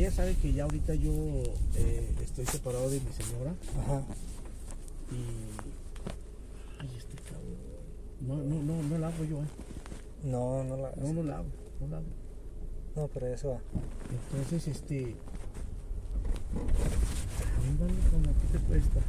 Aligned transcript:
ella 0.00 0.10
sabe 0.10 0.34
que 0.34 0.52
ya 0.52 0.64
ahorita 0.64 0.94
yo 0.94 1.12
eh, 1.76 2.08
estoy 2.22 2.46
separado 2.46 2.88
de 2.88 3.00
mi 3.00 3.12
señora 3.12 3.54
Ajá. 3.78 4.02
y. 5.12 5.20
Ay, 6.80 6.88
este 6.96 7.16
cabrón. 7.22 7.58
No, 8.22 8.36
no, 8.36 8.62
no, 8.62 8.82
no 8.82 8.98
la 8.98 9.08
hago 9.08 9.24
yo, 9.24 9.42
eh. 9.42 9.46
No, 10.24 10.64
no 10.64 10.76
la. 10.78 10.92
No, 10.96 11.12
no 11.12 11.22
la 11.22 11.36
hago, 11.36 11.48
no 11.80 11.88
la 11.88 11.96
hago. 11.98 12.06
No, 12.96 13.08
pero 13.08 13.26
eso 13.26 13.50
va. 13.50 13.60
Entonces, 14.34 14.68
este. 14.68 15.16
Ándale, 17.68 17.94
como 18.10 18.22
ti 18.22 18.46
te 18.52 18.58
cuesta. 18.58 19.00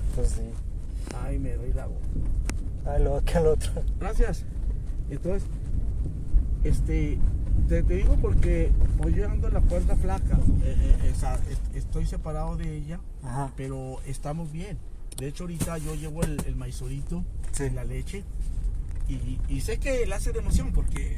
Pues 0.14 0.30
sí. 0.30 0.42
Ay, 1.14 1.38
me 1.38 1.54
doy 1.54 1.72
la 1.72 1.86
voz. 1.86 1.98
Ah, 2.84 2.98
luego 2.98 3.22
que 3.24 3.38
al 3.38 3.46
otro. 3.46 3.70
Gracias. 3.98 4.44
Entonces, 5.10 5.48
este, 6.64 7.18
te, 7.68 7.82
te 7.82 7.94
digo 7.96 8.16
porque 8.16 8.70
pues 8.98 9.14
yo 9.14 9.28
ando 9.30 9.48
en 9.48 9.54
la 9.54 9.60
cuerda 9.60 9.96
flaca. 9.96 10.38
Eh, 10.64 10.76
eh, 11.02 11.12
esa- 11.14 11.36
est- 11.50 11.74
estoy 11.76 12.06
separado 12.06 12.56
de 12.56 12.76
ella, 12.76 13.00
Ajá. 13.22 13.52
pero 13.56 13.98
estamos 14.06 14.50
bien. 14.52 14.78
De 15.18 15.28
hecho, 15.28 15.44
ahorita 15.44 15.78
yo 15.78 15.94
llevo 15.94 16.22
el, 16.22 16.40
el 16.46 16.56
maizorito, 16.56 17.22
Sí. 17.52 17.68
la 17.70 17.84
leche, 17.84 18.24
y, 19.08 19.38
y 19.48 19.60
sé 19.60 19.78
que 19.78 20.06
le 20.06 20.14
hace 20.14 20.30
de 20.32 20.38
emoción 20.38 20.70
porque, 20.72 21.16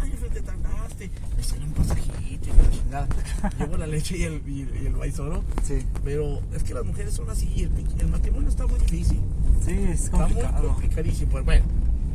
ay, 0.00 0.10
te 0.32 0.40
tardaste, 0.40 1.10
me 1.36 1.42
sale 1.42 1.64
un 1.64 1.72
pasajito 1.72 2.48
y 2.48 2.52
la 2.56 2.70
chingada. 2.70 3.08
llevo 3.58 3.76
la 3.76 3.86
leche 3.86 4.16
y 4.16 4.22
el, 4.24 4.42
y, 4.48 4.68
y 4.82 4.86
el 4.86 4.94
maizoro, 4.94 5.44
Sí. 5.62 5.84
pero 6.02 6.40
es 6.54 6.62
que 6.64 6.72
las 6.74 6.84
mujeres 6.84 7.12
son 7.14 7.28
así, 7.30 7.62
el, 7.62 7.70
el 8.00 8.08
matrimonio 8.08 8.48
está 8.48 8.66
muy 8.66 8.78
difícil. 8.80 9.20
Sí, 9.64 9.72
es 9.72 10.04
Está 10.04 10.16
muy 10.16 10.26
complicado. 10.34 10.68
complicadísimo. 10.68 11.30
Pues 11.32 11.44
bueno, 11.44 11.64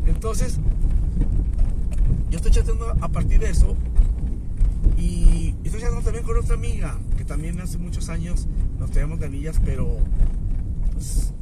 entonces 0.08 0.58
yo 2.32 2.38
estoy 2.38 2.52
chateando 2.52 2.90
a 3.02 3.10
partir 3.10 3.40
de 3.40 3.50
eso 3.50 3.76
y 4.98 5.54
estoy 5.66 5.82
chateando 5.82 6.02
también 6.02 6.24
con 6.24 6.38
otra 6.38 6.56
amiga 6.56 6.98
que 7.18 7.26
también 7.26 7.60
hace 7.60 7.78
muchos 7.78 8.08
años 8.08 8.48
nos 8.80 8.90
traíamos 8.90 9.20
de 9.20 9.26
anillas, 9.26 9.60
pero 9.64 9.98
pues, 10.94 11.34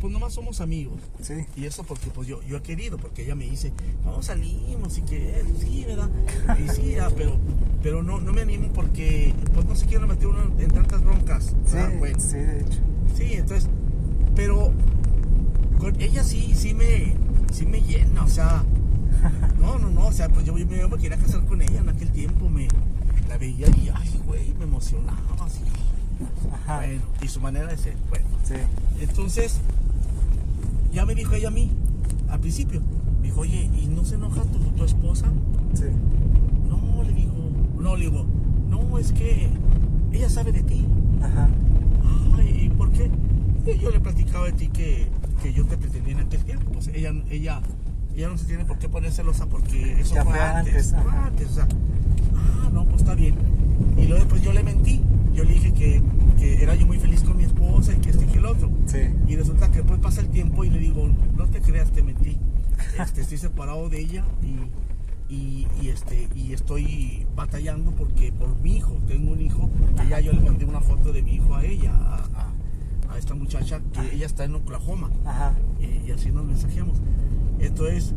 pues 0.00 0.12
nomás 0.12 0.34
somos 0.34 0.60
amigos. 0.60 1.00
Sí. 1.22 1.46
Y 1.56 1.64
eso 1.64 1.82
porque 1.84 2.10
pues 2.10 2.28
yo, 2.28 2.42
yo 2.42 2.58
he 2.58 2.62
querido, 2.62 2.98
porque 2.98 3.24
ella 3.24 3.34
me 3.34 3.48
dice, 3.48 3.72
vamos 4.04 4.26
salimos 4.26 4.98
y 4.98 5.02
que 5.02 5.42
sí, 5.58 5.84
¿verdad? 5.86 6.10
Y 6.62 6.68
sí, 6.68 6.92
ya, 6.92 7.08
pero, 7.08 7.38
pero 7.82 8.02
no, 8.02 8.20
no 8.20 8.34
me 8.34 8.42
animo 8.42 8.68
porque 8.74 9.34
pues 9.54 9.64
no 9.64 9.74
se 9.74 9.86
quiero 9.86 10.06
meter 10.06 10.26
uno 10.26 10.52
en 10.58 10.70
tantas 10.70 11.02
broncas. 11.02 11.56
Sí. 11.66 11.78
Bueno. 11.98 12.20
sí, 12.20 12.36
de 12.36 12.60
hecho. 12.60 12.78
Sí, 13.16 13.32
entonces, 13.32 13.70
pero 14.36 14.72
con 15.78 15.98
ella 16.00 16.22
sí, 16.22 16.52
sí 16.54 16.74
me, 16.74 17.14
sí 17.50 17.64
me 17.64 17.80
llena, 17.80 18.24
o 18.24 18.28
sea, 18.28 18.62
no, 19.60 19.78
no, 19.78 19.90
no, 19.90 20.06
o 20.06 20.12
sea, 20.12 20.28
pues 20.28 20.44
yo, 20.44 20.56
yo 20.56 20.88
me, 20.88 20.98
quería 20.98 21.16
casar 21.18 21.44
con 21.44 21.62
ella 21.62 21.80
en 21.80 21.88
aquel 21.88 22.10
tiempo, 22.10 22.48
me 22.48 22.68
la 23.28 23.38
veía 23.38 23.68
y, 23.68 23.90
ay, 23.94 24.20
güey, 24.26 24.52
me 24.58 24.64
emocionaba, 24.64 25.18
así, 25.44 25.60
Ajá. 26.52 26.78
bueno, 26.78 27.02
y 27.22 27.28
su 27.28 27.40
manera 27.40 27.66
de 27.68 27.76
ser, 27.76 27.96
bueno, 28.08 28.26
Sí. 28.44 28.54
entonces, 29.00 29.60
ya 30.92 31.06
me 31.06 31.14
dijo 31.14 31.34
ella 31.34 31.48
a 31.48 31.52
mí, 31.52 31.70
al 32.28 32.40
principio, 32.40 32.80
me 33.20 33.28
dijo, 33.28 33.40
oye, 33.40 33.70
¿y 33.80 33.86
no 33.86 34.04
se 34.04 34.16
enoja 34.16 34.42
tu, 34.42 34.58
tu 34.58 34.84
esposa? 34.84 35.26
Sí. 35.74 35.84
No, 36.68 37.02
le 37.02 37.12
digo, 37.12 37.32
no, 37.78 37.96
le 37.96 38.04
digo, 38.10 38.26
no, 38.68 38.98
es 38.98 39.12
que 39.12 39.48
ella 40.12 40.28
sabe 40.28 40.52
de 40.52 40.62
ti, 40.62 40.86
Ajá. 41.22 41.48
Ay, 42.36 42.62
¿y 42.64 42.68
por 42.70 42.90
qué? 42.90 43.10
Y 43.64 43.78
yo 43.78 43.90
le 43.90 44.00
platicaba 44.00 44.46
de 44.46 44.52
ti 44.52 44.68
que, 44.68 45.06
que 45.42 45.52
yo 45.52 45.64
te 45.66 45.76
pretendía 45.76 46.14
en 46.14 46.20
aquel 46.26 46.44
tiempo. 46.44 46.72
Pues 46.72 46.88
ella, 46.88 47.12
ella, 47.30 47.62
ella 48.16 48.28
no 48.28 48.38
se 48.38 48.44
tiene 48.46 48.64
por 48.64 48.78
qué 48.78 48.88
poner 48.88 49.12
celosa 49.12 49.46
porque 49.46 50.00
eso 50.00 50.14
Ya 50.14 50.24
fue, 50.24 50.38
antes. 50.38 50.92
antes, 50.92 51.02
fue 51.02 51.10
ajá. 51.12 51.26
antes, 51.26 51.48
o 51.48 51.54
sea, 51.54 51.68
ah, 52.36 52.70
no, 52.72 52.84
pues 52.84 53.00
está 53.02 53.14
bien. 53.14 53.34
Y 53.96 54.02
luego 54.06 54.16
después 54.24 54.42
yo 54.42 54.52
le 54.52 54.62
mentí. 54.62 55.02
Yo 55.34 55.44
le 55.44 55.54
dije 55.54 55.72
que, 55.72 56.02
que 56.38 56.62
era 56.62 56.74
yo 56.74 56.86
muy 56.86 56.98
feliz 56.98 57.22
con 57.22 57.36
mi 57.38 57.44
esposa 57.44 57.92
y 57.94 57.96
que 57.96 58.10
este 58.10 58.24
y 58.24 58.28
que 58.28 58.38
el 58.38 58.44
otro. 58.46 58.70
Sí. 58.86 58.98
Y 59.26 59.36
resulta 59.36 59.70
que 59.70 59.78
después 59.78 59.98
pasa 60.00 60.20
el 60.20 60.28
tiempo 60.28 60.62
y 60.64 60.70
le 60.70 60.78
digo, 60.78 61.08
no 61.36 61.46
te 61.46 61.60
creas, 61.62 61.90
te 61.90 62.02
mentí. 62.02 62.36
Este, 62.98 63.22
estoy 63.22 63.38
separado 63.38 63.88
de 63.88 64.00
ella 64.00 64.24
y, 64.42 65.34
y, 65.34 65.66
y, 65.80 65.88
este, 65.88 66.28
y 66.34 66.52
estoy 66.52 67.26
batallando 67.34 67.92
porque 67.92 68.30
por 68.32 68.54
mi 68.60 68.76
hijo, 68.76 68.98
tengo 69.08 69.32
un 69.32 69.40
hijo, 69.40 69.70
que 69.96 70.08
ya 70.08 70.20
yo 70.20 70.32
le 70.32 70.40
mandé 70.40 70.66
una 70.66 70.80
foto 70.82 71.12
de 71.12 71.22
mi 71.22 71.36
hijo 71.36 71.54
a 71.54 71.64
ella, 71.64 71.92
a, 71.94 72.16
a- 72.16 72.52
a 73.14 73.18
esta 73.18 73.34
muchacha, 73.34 73.80
que 73.92 74.14
ella 74.14 74.24
está 74.26 74.44
en 74.44 74.54
Oklahoma 74.54 75.10
Ajá. 75.26 75.54
y, 75.80 76.08
y 76.08 76.12
así 76.12 76.30
nos 76.30 76.44
mensajeamos. 76.44 76.98
Entonces, 77.62 78.14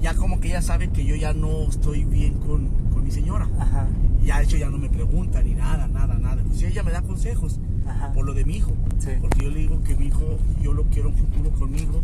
ya 0.00 0.14
como 0.14 0.40
que 0.40 0.48
ella 0.48 0.62
sabe 0.62 0.88
que 0.90 1.04
yo 1.04 1.16
ya 1.16 1.32
no 1.34 1.62
estoy 1.64 2.04
bien 2.04 2.34
con, 2.34 2.68
con 2.92 3.04
mi 3.04 3.10
señora. 3.10 3.48
Ajá. 3.58 3.86
Ya 4.22 4.38
de 4.38 4.44
hecho 4.44 4.56
ya 4.56 4.70
no 4.70 4.78
me 4.78 4.88
pregunta 4.88 5.42
ni 5.42 5.54
nada, 5.54 5.86
nada, 5.88 6.14
nada. 6.18 6.42
Pues 6.46 6.62
ella 6.62 6.82
me 6.82 6.92
da 6.92 7.02
consejos 7.02 7.58
Ajá. 7.86 8.12
por 8.12 8.24
lo 8.24 8.32
de 8.32 8.44
mi 8.44 8.56
hijo. 8.56 8.72
Sí. 8.98 9.10
Porque 9.20 9.44
yo 9.44 9.50
le 9.50 9.58
digo 9.60 9.82
que 9.82 9.94
mi 9.96 10.06
hijo, 10.06 10.38
yo 10.62 10.72
lo 10.72 10.84
quiero 10.84 11.10
un 11.10 11.16
futuro 11.16 11.50
conmigo. 11.50 12.00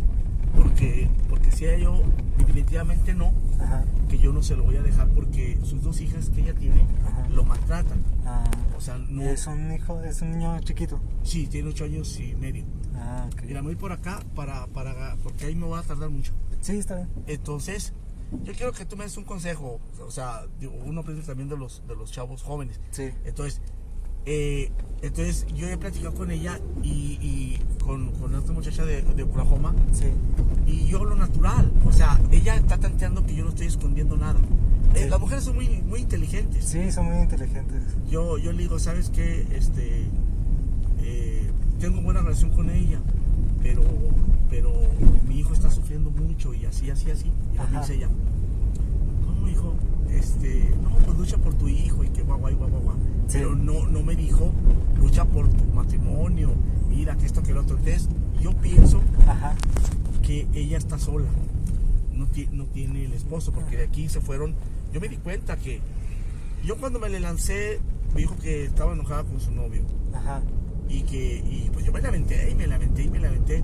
Porque, 0.55 1.07
porque 1.29 1.49
si 1.49 1.65
a 1.65 1.77
yo 1.77 2.01
definitivamente 2.37 3.13
no, 3.13 3.31
Ajá. 3.61 3.85
que 4.09 4.17
yo 4.17 4.33
no 4.33 4.43
se 4.43 4.57
lo 4.57 4.63
voy 4.63 4.75
a 4.75 4.81
dejar 4.81 5.07
porque 5.09 5.57
sus 5.63 5.81
dos 5.81 6.01
hijas 6.01 6.29
que 6.29 6.41
ella 6.41 6.53
tiene 6.53 6.85
Ajá. 7.07 7.27
lo 7.29 7.45
maltratan. 7.45 7.99
Ah. 8.25 8.43
O 8.77 8.81
sea, 8.81 8.97
no. 8.97 9.21
Es 9.23 9.47
un 9.47 9.71
hijo, 9.71 10.01
es 10.01 10.21
un 10.21 10.31
niño 10.31 10.59
chiquito. 10.61 10.99
Sí, 11.23 11.47
tiene 11.47 11.69
ocho 11.69 11.85
años 11.85 12.19
y 12.19 12.35
medio. 12.35 12.65
Ah, 12.95 13.27
ok. 13.31 13.43
Mira, 13.47 13.61
me 13.61 13.67
voy 13.67 13.75
por 13.75 13.93
acá 13.93 14.19
para, 14.35 14.67
para, 14.67 15.15
porque 15.23 15.45
ahí 15.45 15.55
me 15.55 15.67
va 15.67 15.79
a 15.79 15.83
tardar 15.83 16.09
mucho. 16.09 16.33
Sí, 16.61 16.77
está 16.77 16.95
bien. 16.95 17.09
Entonces, 17.27 17.93
yo 18.43 18.53
quiero 18.53 18.71
que 18.71 18.85
tú 18.85 18.95
me 18.95 19.03
des 19.03 19.17
un 19.17 19.23
consejo. 19.25 19.79
O 20.05 20.11
sea, 20.11 20.45
digo, 20.59 20.73
uno 20.85 21.01
aprende 21.01 21.23
también 21.23 21.49
de 21.49 21.57
los, 21.57 21.83
de 21.87 21.95
los 21.95 22.11
chavos 22.11 22.43
jóvenes. 22.43 22.79
Sí. 22.91 23.09
Entonces, 23.25 23.59
eh, 24.25 24.71
entonces 25.01 25.47
yo 25.55 25.67
he 25.67 25.77
platicado 25.77 26.13
con 26.13 26.29
ella 26.31 26.59
y, 26.83 27.17
y 27.21 27.59
con, 27.83 28.11
con 28.13 28.35
esta 28.35 28.51
muchacha 28.53 28.85
de, 28.85 29.01
de 29.01 29.23
Oklahoma 29.23 29.73
Sí. 29.91 30.05
y 30.67 30.87
yo 30.87 31.03
lo 31.03 31.15
natural. 31.15 31.71
O 31.85 31.91
sea, 31.91 32.19
ella 32.31 32.55
está 32.55 32.77
tanteando 32.77 33.25
que 33.25 33.33
yo 33.35 33.43
no 33.43 33.49
estoy 33.49 33.67
escondiendo 33.67 34.15
nada. 34.17 34.39
Eh, 34.93 35.07
las 35.09 35.19
mujeres 35.19 35.43
son 35.45 35.55
muy, 35.55 35.81
muy 35.81 36.01
inteligentes. 36.01 36.65
Sí, 36.65 36.91
son 36.91 37.05
muy 37.05 37.23
inteligentes. 37.23 37.81
Yo, 38.09 38.37
yo 38.37 38.51
le 38.51 38.59
digo, 38.63 38.77
¿sabes 38.77 39.09
qué? 39.09 39.47
Este, 39.55 40.03
eh, 41.01 41.49
tengo 41.79 42.01
buena 42.01 42.21
relación 42.21 42.51
con 42.51 42.69
ella, 42.69 42.99
pero, 43.63 43.81
pero 44.51 44.69
mi 45.27 45.39
hijo 45.39 45.53
está 45.53 45.71
sufriendo 45.71 46.11
mucho 46.11 46.53
y 46.53 46.65
así, 46.65 46.91
así, 46.91 47.09
así. 47.09 47.31
Y 47.55 47.57
Ajá. 47.57 47.79
dice 47.79 47.95
ella, 47.95 48.09
¿cómo 49.25 49.47
hijo? 49.47 49.73
Este, 50.11 50.75
no, 50.83 50.89
pues 51.05 51.17
lucha 51.17 51.37
por 51.37 51.53
tu 51.53 51.69
hijo 51.69 52.03
y 52.03 52.09
que 52.09 52.21
guau, 52.21 52.37
guau, 52.37 52.55
guau, 52.57 52.69
guau. 52.69 52.97
Sí. 53.27 53.37
Pero 53.37 53.55
no, 53.55 53.87
no 53.87 54.03
me 54.03 54.13
dijo, 54.13 54.51
lucha 54.99 55.23
por 55.23 55.47
tu 55.47 55.63
matrimonio, 55.73 56.51
mira 56.89 57.15
que 57.15 57.25
esto, 57.25 57.41
que 57.41 57.53
lo 57.53 57.61
otro. 57.61 57.77
Entonces, 57.77 58.09
yo 58.41 58.51
pienso 58.51 59.01
Ajá. 59.25 59.55
que 60.21 60.47
ella 60.53 60.77
está 60.77 60.99
sola, 60.99 61.29
no, 62.13 62.27
no 62.51 62.65
tiene 62.65 63.05
el 63.05 63.13
esposo, 63.13 63.53
porque 63.53 63.77
de 63.77 63.85
aquí 63.85 64.09
se 64.09 64.19
fueron. 64.19 64.53
Yo 64.91 64.99
me 64.99 65.07
di 65.07 65.15
cuenta 65.15 65.55
que 65.55 65.79
yo 66.65 66.75
cuando 66.75 66.99
me 66.99 67.07
le 67.07 67.21
lancé, 67.21 67.79
me 68.13 68.19
dijo 68.19 68.35
que 68.37 68.65
estaba 68.65 68.91
enojada 68.91 69.23
con 69.23 69.39
su 69.39 69.51
novio 69.51 69.83
Ajá. 70.13 70.41
y 70.89 71.03
que 71.03 71.37
y 71.37 71.69
pues 71.71 71.85
yo 71.85 71.93
me 71.93 72.01
lamenté 72.01 72.51
y 72.51 72.55
me 72.55 72.67
lamenté 72.67 73.03
y 73.03 73.09
me 73.09 73.19
lamenté. 73.19 73.63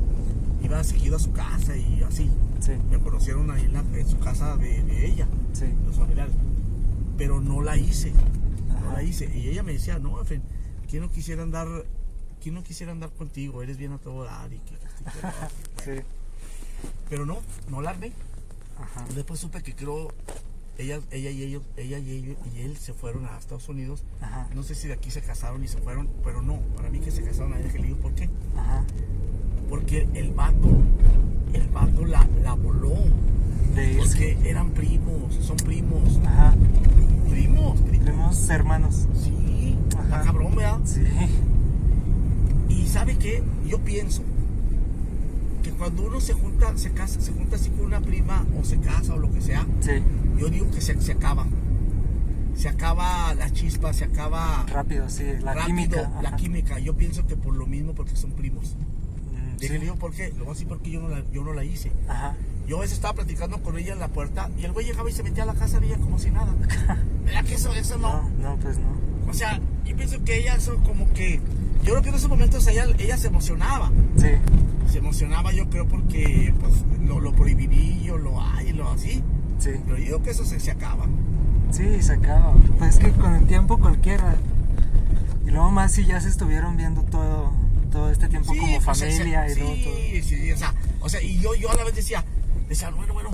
Iba 0.62 0.84
seguido 0.84 1.16
a 1.16 1.20
su 1.20 1.32
casa 1.32 1.76
y 1.78 2.04
así. 2.04 2.30
Sí. 2.60 2.72
Me 2.90 3.00
conocieron 3.00 3.50
ahí 3.52 3.64
en, 3.66 3.74
la- 3.74 3.80
en 4.00 4.08
su 4.08 4.18
casa 4.20 4.58
de, 4.58 4.84
de 4.84 5.06
ella, 5.08 5.28
Sí. 5.54 5.66
los 5.86 5.96
familiares. 5.96 6.34
Pero 7.18 7.40
no 7.42 7.62
la 7.62 7.78
hice, 7.78 8.12
no 8.68 8.94
la 8.94 9.04
hice. 9.04 9.26
Y 9.38 9.48
ella 9.50 9.64
me 9.64 9.74
decía, 9.74 10.00
no, 10.00 10.22
Efren, 10.22 10.42
¿quién 10.90 11.02
no 11.04 11.10
quisiera 11.12 11.44
andar, 11.44 11.68
quién 12.42 12.56
no 12.56 12.64
quisiera 12.64 12.92
andar 12.92 13.10
contigo? 13.12 13.62
Eres 13.64 13.78
bien 13.78 13.92
a 13.94 13.98
todo 13.98 14.24
dar 14.24 14.52
y 14.52 14.58
que 14.60 14.74
esto 14.76 14.88
y 15.02 15.04
que 15.12 15.22
lo 15.22 15.28
otro". 15.30 15.48
Sí. 15.86 16.02
Pero 17.10 17.26
no, 17.26 17.38
no 17.70 17.82
la 17.82 17.92
armé. 17.92 18.12
Ajá. 18.80 19.06
Después 19.16 19.40
supe 19.40 19.64
que 19.64 19.74
creo 19.74 20.14
ella, 20.78 21.00
ella 21.10 21.32
y 21.32 21.42
ellos, 21.42 21.64
ella 21.76 21.98
y 21.98 22.12
ellos 22.12 22.38
y 22.56 22.62
él 22.62 22.78
se 22.78 22.94
fueron 22.94 23.26
a 23.26 23.38
Estados 23.38 23.68
Unidos. 23.70 24.04
Ajá. 24.22 24.48
No 24.54 24.62
sé 24.64 24.76
si 24.76 24.88
de 24.88 24.94
aquí 24.94 25.10
se 25.10 25.22
casaron 25.22 25.64
y 25.64 25.68
se 25.68 25.78
fueron, 25.80 26.08
pero 26.24 26.42
no, 26.44 26.60
para 26.76 26.90
mí 26.92 27.00
que 27.00 27.10
se 27.10 27.24
casaron 27.24 27.54
allá, 27.54 27.72
que 27.72 27.80
le 27.80 27.88
digo, 27.88 27.98
¿por 27.98 28.14
qué? 28.14 28.30
Ajá. 28.56 28.84
Porque 29.70 30.08
el 30.14 30.32
vato, 30.32 30.70
el 31.54 31.68
vato 31.70 32.06
la, 32.06 32.28
la 32.44 32.54
voló. 32.54 32.94
De 33.76 33.94
irse. 33.94 34.08
Porque 34.08 34.50
eran 34.50 34.72
primos, 34.72 35.36
son 35.42 35.58
primos, 35.58 36.20
Ajá. 36.26 36.56
primos, 37.30 37.80
primos. 37.82 38.50
Hermanos. 38.50 39.08
Sí, 39.24 39.76
Ajá. 39.98 40.22
cabrón, 40.24 40.56
¿verdad? 40.56 40.80
Sí. 40.86 41.02
Y 42.70 42.88
sabe 42.88 43.18
qué, 43.18 43.44
yo 43.68 43.80
pienso 43.80 44.24
que 45.64 45.72
cuando 45.72 46.08
uno 46.08 46.20
se 46.22 46.34
junta, 46.34 46.76
se 46.78 46.92
casa, 46.92 47.20
se 47.22 47.32
junta 47.34 47.56
así 47.58 47.70
con 47.70 47.86
una 47.86 48.00
prima 48.02 48.46
o 48.60 48.64
se 48.64 48.78
casa 48.80 49.14
o 49.14 49.18
lo 49.20 49.32
que 49.32 49.42
sea, 49.42 49.66
Sí. 49.82 49.92
yo 50.40 50.50
digo 50.50 50.70
que 50.72 50.82
se, 50.82 51.00
se 51.02 51.12
acaba. 51.12 51.46
Se 52.56 52.70
acaba 52.70 53.36
la 53.36 53.52
chispa, 53.52 53.94
se 53.94 54.06
acaba 54.06 54.66
Rápido, 54.68 55.08
sí. 55.10 55.24
La 55.42 55.54
rápido 55.54 55.68
química. 55.68 56.12
la 56.24 56.30
ajá. 56.30 56.38
química. 56.38 56.80
Yo 56.80 56.96
pienso 56.98 57.28
que 57.28 57.36
por 57.36 57.54
lo 57.56 57.68
mismo, 57.68 57.94
porque 57.94 58.16
son 58.16 58.32
primos. 58.32 58.76
Le 59.60 59.68
sí. 59.68 59.78
digo, 59.78 59.96
¿por 59.96 60.12
qué? 60.14 60.30
Lo 60.38 60.46
voy 60.46 60.50
a 60.50 60.54
decir 60.54 60.68
porque 60.68 60.90
yo 60.92 61.02
no 61.02 61.10
la, 61.10 61.24
yo 61.32 61.44
no 61.44 61.54
la 61.54 61.64
hice. 61.64 61.92
Ajá. 62.08 62.36
Yo 62.68 62.78
a 62.78 62.82
veces 62.82 62.96
estaba 62.98 63.14
platicando 63.14 63.62
con 63.64 63.78
ella 63.78 63.94
en 63.94 64.00
la 64.00 64.10
puerta 64.10 64.50
y 64.60 64.66
el 64.66 64.74
güey 64.74 64.86
llegaba 64.86 65.10
y 65.10 65.14
se 65.14 65.24
metía 65.24 65.44
a 65.44 65.46
la 65.46 65.54
casa 65.54 65.80
de 65.80 65.88
ella 65.88 65.98
como 65.98 66.20
si 66.20 66.30
nada. 66.32 66.54
¿Verdad 67.26 67.46
que 67.46 67.56
eso, 67.56 67.74
eso 67.74 67.98
no? 67.98 68.24
No, 68.24 68.50
no, 68.50 68.56
pues 68.58 68.78
no. 68.78 68.88
O 69.30 69.34
sea, 69.34 69.60
yo 69.86 69.96
pienso 69.96 70.24
que 70.24 70.40
ella 70.40 70.56
eso 70.56 70.76
como 70.84 71.12
que... 71.14 71.40
Yo 71.84 71.92
creo 71.94 72.02
que 72.02 72.10
en 72.10 72.16
esos 72.16 72.30
momentos 72.30 72.68
ella, 72.68 72.86
ella 72.98 73.18
se 73.18 73.28
emocionaba. 73.28 73.92
Sí, 74.18 74.28
Se 74.92 74.98
emocionaba 74.98 75.54
yo 75.54 75.70
creo 75.70 75.88
porque 75.88 76.54
pues, 76.60 76.74
lo, 77.06 77.20
lo 77.22 77.32
prohibidillo, 77.34 78.18
lo 78.18 78.42
hay, 78.42 78.74
lo 78.74 78.90
así. 78.90 79.24
sí. 79.60 79.72
Pero 79.86 79.98
yo 79.98 80.06
creo 80.06 80.24
que 80.24 80.30
eso 80.32 80.44
se, 80.46 80.60
se 80.60 80.72
acaba. 80.72 81.06
Sí, 81.72 82.02
se 82.02 82.14
acaba. 82.14 82.54
Pues 82.78 82.96
es 82.96 83.00
que 83.00 83.12
con 83.12 83.36
el 83.36 83.46
tiempo 83.48 83.78
cualquiera. 83.78 84.36
Y 85.46 85.52
luego 85.52 85.72
más 85.72 85.94
si 85.94 86.06
ya 86.06 86.20
se 86.20 86.28
estuvieron 86.30 86.76
viendo 86.76 87.04
todo, 87.04 87.52
todo 87.92 88.12
este 88.12 88.28
tiempo 88.28 88.50
como 88.50 88.80
pues, 88.82 89.00
familia 89.00 89.50
y 89.50 89.56
todo, 89.56 89.68
todo. 89.68 89.96
sí, 89.96 90.22
sí, 90.22 90.52
o 90.52 90.58
sea, 90.58 90.74
o 91.00 91.10
sea, 91.10 91.22
y 91.22 91.40
yo, 91.40 91.56
yo 91.56 91.72
a 91.72 91.76
la 91.76 91.84
vez 91.84 91.96
decía, 91.96 92.24
decía, 92.68 92.90
bueno, 92.92 93.14
bueno, 93.14 93.30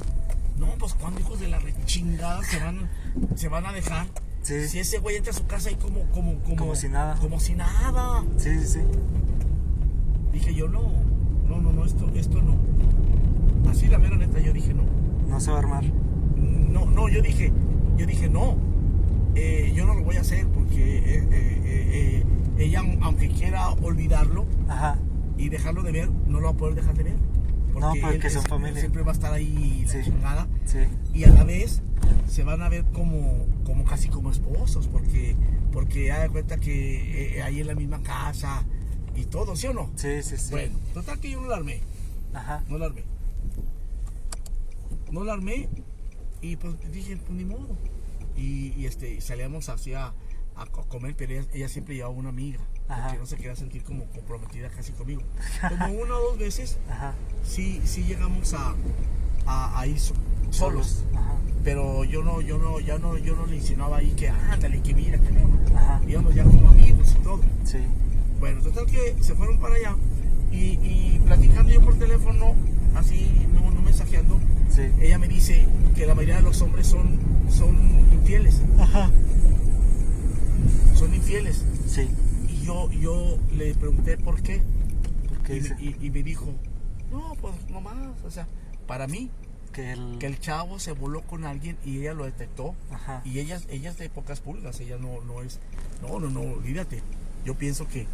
no, 0.58 0.68
pues 0.78 0.94
cuando 0.94 1.20
hijos 1.20 1.40
de 1.40 1.48
la 1.48 1.60
rechingada 1.60 2.44
se 2.44 2.60
van, 2.60 2.90
se 3.36 3.48
van 3.48 3.66
a 3.66 3.74
dejar. 3.74 4.08
Sí. 4.42 4.68
Si 4.68 4.80
ese 4.80 5.00
güey 5.00 5.16
entra 5.16 5.32
a 5.32 5.36
su 5.36 5.46
casa 5.46 5.72
y 5.72 5.76
como, 5.76 6.02
como, 6.10 6.38
como, 6.40 6.56
Como 6.58 6.76
si 6.76 6.90
nada. 6.90 7.16
Como 7.16 7.40
si 7.40 7.56
nada. 7.56 8.24
Sí, 8.38 8.60
sí, 8.60 8.68
sí. 8.68 8.80
Dije 10.34 10.54
yo, 10.54 10.68
no, 10.68 10.82
no, 11.48 11.62
no, 11.62 11.72
no, 11.72 11.86
esto, 11.86 12.10
esto 12.16 12.42
no. 12.42 12.58
Así 13.70 13.88
la 13.88 14.00
mera 14.00 14.18
neta, 14.18 14.40
yo 14.40 14.52
dije, 14.52 14.74
no. 14.74 14.84
No 15.28 15.40
se 15.40 15.50
va 15.50 15.58
a 15.58 15.60
armar. 15.60 15.86
No, 16.36 16.86
no, 16.86 17.08
yo 17.08 17.22
dije, 17.22 17.52
yo 17.98 18.06
dije, 18.06 18.30
no, 18.30 18.58
eh, 19.36 19.72
yo 19.76 19.86
no 19.86 19.96
lo 19.96 20.04
voy 20.04 20.18
a 20.18 20.22
hacer 20.22 20.46
porque 20.48 20.98
eh, 20.98 21.28
eh, 21.32 22.24
ella, 22.58 22.82
aunque 23.02 23.30
quiera 23.30 23.70
olvidarlo 23.70 24.46
Ajá. 24.68 24.98
y 25.38 25.50
dejarlo 25.50 25.84
de 25.84 25.92
ver, 25.92 26.10
no 26.28 26.40
lo 26.40 26.46
va 26.48 26.52
a 26.54 26.58
poder 26.58 26.76
dejar 26.76 26.96
de 26.96 27.04
ver. 27.04 27.16
No, 27.74 27.92
porque 28.02 28.28
él 28.28 28.32
son 28.34 28.44
es- 28.44 28.48
familia. 28.48 28.80
siempre 28.80 29.02
va 29.02 29.12
a 29.12 29.16
estar 29.16 29.34
ahí 29.34 29.84
la 29.88 29.92
Sí. 29.92 29.98
chingada. 30.04 30.48
Sí, 30.66 30.78
Y 31.14 31.24
a 31.24 31.30
la 31.30 31.44
vez 31.44 31.82
se 32.28 32.44
van 32.44 32.62
a 32.62 32.70
ver 32.70 32.84
como, 32.94 33.46
como 33.66 33.84
casi 33.84 34.10
como 34.10 34.32
esposos, 34.32 34.88
porque, 34.88 35.36
porque 35.72 36.10
da 36.10 36.30
cuenta 36.30 36.58
que 36.60 37.38
eh, 37.38 37.42
ahí 37.42 37.62
en 37.62 37.68
la 37.68 37.76
misma 37.76 38.02
casa 38.04 38.64
y 39.16 39.26
todo, 39.26 39.56
¿sí 39.56 39.68
o 39.68 39.74
no? 39.74 39.90
sí, 39.96 40.22
sí, 40.22 40.38
sí. 40.38 40.52
Bueno, 40.52 40.76
total 40.94 41.20
que 41.20 41.32
yo 41.32 41.42
no 41.42 41.48
la 41.48 41.56
armé. 41.58 41.82
Ajá. 42.34 42.64
No 42.70 42.78
la 42.78 42.86
armé. 42.86 43.04
No 45.12 45.24
la 45.24 45.34
armé 45.34 45.70
y 46.42 46.56
pues 46.56 46.76
dije, 46.92 47.18
pues 47.18 47.32
ni 47.32 47.46
modo. 47.46 47.76
Y, 48.38 48.74
y, 48.78 48.86
este, 48.88 49.20
salíamos 49.22 49.70
hacia 49.70 50.14
a 50.56 50.66
co- 50.66 50.84
comer, 50.88 51.16
pero 51.18 51.34
ella, 51.34 51.46
ella 51.54 51.68
siempre 51.70 51.96
llevaba 51.96 52.14
una 52.14 52.30
amiga, 52.30 52.60
Ajá. 52.88 53.04
porque 53.04 53.20
no 53.20 53.26
se 53.26 53.36
quería 53.38 53.56
sentir 53.56 53.84
como 53.84 54.06
comprometida 54.06 54.70
casi 54.70 54.92
conmigo. 54.94 55.22
Como 55.70 55.94
una 56.02 56.16
o 56.18 56.22
dos 56.30 56.38
veces 56.38 56.78
Ajá. 56.90 57.14
sí, 57.44 57.82
sí 57.86 58.04
llegamos 58.04 58.54
a, 58.54 58.76
a, 59.46 59.80
a 59.80 59.88
ir 59.88 60.00
so- 60.00 60.14
solos. 60.52 61.04
Ajá. 61.14 61.34
Pero 61.64 62.04
yo 62.04 62.24
no, 62.24 62.42
yo 62.42 62.58
no, 62.58 62.80
ya 62.82 63.00
no, 63.00 63.18
yo 63.18 63.36
no 63.36 63.46
le 63.46 63.56
insinuaba 63.56 63.98
ahí 64.00 64.12
que 64.12 64.28
ándale, 64.30 64.82
que 64.82 64.94
mira, 64.94 65.18
que 65.18 65.32
no. 65.32 65.50
Íbamos 66.08 66.36
ya 66.36 66.44
como 66.44 66.70
amigos 66.70 67.16
y 67.18 67.24
todo. 67.24 67.40
Sí. 67.64 67.78
Bueno, 68.40 68.62
total 68.62 68.86
que 68.86 69.16
se 69.24 69.34
fueron 69.34 69.60
para 69.60 69.76
allá 69.76 69.96
y, 70.52 70.58
y 70.84 71.22
platicando 71.26 71.72
yo 71.72 71.82
por 71.82 71.96
teléfono, 71.98 72.54
así, 72.96 73.32
no, 73.54 73.72
no 73.72 73.82
mensajeando, 73.82 74.40
Sí. 74.70 74.82
ella 75.00 75.18
me 75.20 75.28
dice 75.30 75.66
que 75.96 76.06
la 76.06 76.14
mayoría 76.16 76.36
de 76.38 76.42
los 76.42 76.62
hombres 76.62 76.88
son, 76.88 77.18
son 77.50 77.76
infieles, 78.12 78.62
Ajá. 78.78 79.10
Son 81.06 81.14
infieles. 81.16 81.64
Sí. 81.88 82.10
Y 82.50 82.66
yo, 82.66 82.90
yo 82.92 83.38
le 83.56 83.74
pregunté 83.76 84.18
por 84.18 84.42
qué 84.42 84.62
y, 85.50 85.54
dice 85.54 85.76
y- 85.80 85.96
y 86.06 86.10
me 86.10 86.24
dijo, 86.24 86.46
no, 87.12 87.36
pues 87.42 87.54
nomás, 87.70 87.96
o 88.26 88.32
sea, 88.32 88.48
para 88.88 89.08
mí, 89.08 89.30
que 89.74 89.92
el... 89.92 90.18
que 90.20 90.28
el 90.28 90.40
chavo 90.40 90.80
se 90.80 90.92
voló 90.92 91.22
con 91.24 91.46
alguien 91.46 91.78
y 91.84 91.98
ella 92.00 92.14
lo 92.14 92.26
detectó 92.26 92.76
Ajá. 92.92 93.22
y 93.26 93.40
ella, 93.40 93.60
ella 93.70 93.90
es 93.92 93.98
de 93.98 94.10
pocas 94.10 94.40
pulgas, 94.40 94.80
ella 94.80 94.98
no, 94.98 95.22
no 95.24 95.42
es, 95.42 95.60
no, 96.02 96.20
no, 96.20 96.30
no, 96.30 96.42
olvídate. 96.42 97.02
Yo 97.46 97.56
pienso 97.56 97.88
que 97.88 98.08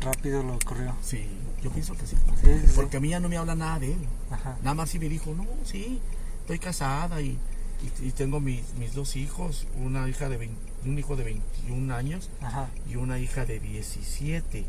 Rápido 0.00 0.42
lo 0.44 0.54
ocurrió. 0.54 0.94
sí, 1.02 1.26
yo 1.62 1.70
pienso 1.72 1.94
que 1.94 2.06
sí. 2.06 2.16
Sí, 2.42 2.46
sí, 2.46 2.66
sí. 2.68 2.72
Porque 2.76 2.96
a 2.96 3.00
mí 3.00 3.08
ya 3.10 3.20
no 3.20 3.28
me 3.28 3.36
habla 3.36 3.54
nada 3.56 3.78
de 3.80 3.92
él. 3.92 3.98
Ajá. 4.30 4.56
Nada 4.62 4.74
más 4.74 4.88
sí 4.90 4.98
me 4.98 5.08
dijo, 5.08 5.34
no, 5.34 5.44
sí, 5.64 6.00
estoy 6.42 6.58
casada 6.60 7.20
y, 7.20 7.36
y- 7.82 8.08
y 8.08 8.12
tengo 8.12 8.40
mis, 8.40 8.62
mis 8.74 8.94
dos 8.94 9.16
hijos, 9.16 9.66
una 9.76 10.08
hija 10.08 10.28
de 10.28 10.36
20 10.36 10.70
un 10.86 10.98
hijo 10.98 11.14
de 11.14 11.24
21 11.24 11.94
años 11.94 12.30
Ajá. 12.40 12.68
y 12.88 12.96
una 12.96 13.18
hija 13.18 13.44
de 13.44 13.60
17. 13.60 14.64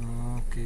Ah, 0.00 0.40
ok. 0.46 0.56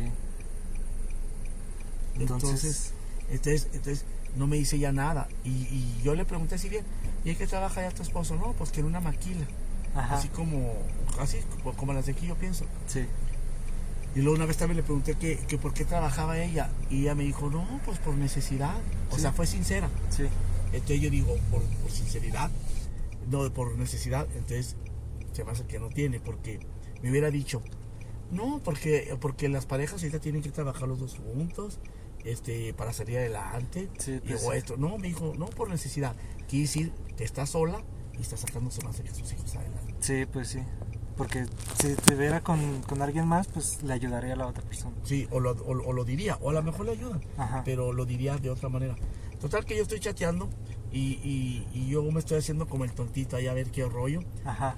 Entonces, 2.18 2.92
Entonces, 3.30 3.68
entonces, 3.72 4.04
no 4.36 4.46
me 4.46 4.56
dice 4.56 4.78
ya 4.78 4.92
nada. 4.92 5.28
Y, 5.44 5.48
y 5.50 6.00
yo 6.04 6.14
le 6.14 6.24
pregunté 6.24 6.58
si 6.58 6.68
bien, 6.68 6.84
¿y 7.24 7.30
en 7.30 7.36
qué 7.38 7.46
trabaja 7.46 7.80
ya 7.82 7.90
tu 7.90 8.02
esposo? 8.02 8.34
No, 8.36 8.52
pues 8.52 8.70
que 8.70 8.80
en 8.80 8.86
una 8.86 9.00
maquila, 9.00 9.46
ajá. 9.94 10.16
así 10.16 10.28
como, 10.28 10.74
así 11.20 11.38
como- 11.62 11.76
como 11.76 11.92
las 11.92 12.06
de 12.06 12.12
aquí 12.12 12.26
yo 12.26 12.34
pienso. 12.34 12.64
Sí. 12.86 13.06
Y 14.16 14.20
luego 14.22 14.36
una 14.36 14.46
vez 14.46 14.56
también 14.56 14.76
le 14.78 14.82
pregunté 14.82 15.14
que, 15.14 15.36
que 15.38 15.56
por 15.58 15.72
qué 15.72 15.84
trabajaba 15.84 16.38
ella 16.38 16.70
y 16.90 17.02
ella 17.02 17.14
me 17.14 17.22
dijo, 17.24 17.48
no, 17.48 17.64
pues 17.84 17.98
por 17.98 18.14
necesidad. 18.14 18.74
O 19.10 19.14
Sí. 19.14 19.22
sea, 19.22 19.32
fue 19.32 19.46
sincera. 19.46 19.88
Sí. 20.10 20.24
Entonces 20.72 21.00
yo 21.00 21.10
digo, 21.10 21.34
por, 21.50 21.62
por 21.62 21.90
sinceridad, 21.90 22.50
no 23.28 23.50
por 23.52 23.76
necesidad, 23.76 24.26
entonces 24.34 24.76
se 25.32 25.44
me 25.44 25.52
hace 25.52 25.64
que 25.64 25.78
no 25.78 25.88
tiene, 25.88 26.20
porque 26.20 26.60
me 27.02 27.10
hubiera 27.10 27.30
dicho, 27.30 27.62
no, 28.30 28.60
porque, 28.64 29.16
porque 29.20 29.48
las 29.48 29.66
parejas 29.66 30.02
ahorita 30.02 30.20
tienen 30.20 30.42
que 30.42 30.50
trabajar 30.50 30.88
los 30.88 31.00
dos 31.00 31.16
juntos, 31.18 31.78
este, 32.24 32.74
para 32.74 32.92
salir 32.92 33.18
adelante. 33.18 33.88
Sí, 33.98 34.12
y 34.22 34.28
pues 34.28 34.44
o 34.44 34.52
sí. 34.52 34.58
esto, 34.58 34.76
no, 34.76 34.98
me 34.98 35.08
dijo, 35.08 35.32
no 35.38 35.46
por 35.46 35.68
necesidad, 35.70 36.14
quiere 36.48 36.62
decir 36.66 36.92
que 37.16 37.24
está 37.24 37.46
sola 37.46 37.82
y 38.18 38.22
está 38.22 38.36
sacándose 38.36 38.82
más 38.84 38.98
de 38.98 39.04
que 39.04 39.14
sus 39.14 39.32
hijos 39.32 39.56
adelante. 39.56 39.94
Sí, 40.00 40.26
pues 40.30 40.48
sí. 40.48 40.60
Porque 41.16 41.44
si 41.78 41.88
estuviera 41.88 42.40
con, 42.40 42.80
con 42.82 43.02
alguien 43.02 43.26
más, 43.26 43.46
pues 43.48 43.82
le 43.82 43.92
ayudaría 43.92 44.32
a 44.32 44.36
la 44.36 44.46
otra 44.46 44.62
persona. 44.62 44.94
Sí, 45.04 45.26
o 45.30 45.40
lo, 45.40 45.50
o- 45.52 45.88
o 45.88 45.92
lo 45.92 46.04
diría, 46.04 46.36
o 46.40 46.50
a 46.50 46.52
lo 46.52 46.62
mejor 46.62 46.86
le 46.86 46.92
ayudan, 46.92 47.20
Ajá. 47.36 47.62
pero 47.64 47.92
lo 47.92 48.06
diría 48.06 48.36
de 48.38 48.48
otra 48.50 48.68
manera. 48.70 48.96
Total 49.40 49.64
que 49.64 49.76
yo 49.76 49.82
estoy 49.82 50.00
chateando 50.00 50.48
y, 50.92 51.18
y- 51.24 51.66
y 51.72 51.88
yo 51.88 52.02
me 52.10 52.18
estoy 52.20 52.38
haciendo 52.38 52.66
como 52.68 52.84
el 52.84 52.92
tontito 52.92 53.36
ahí 53.36 53.46
a 53.46 53.54
ver 53.54 53.70
qué 53.70 53.84
rollo. 53.86 54.20
Ajá. 54.44 54.76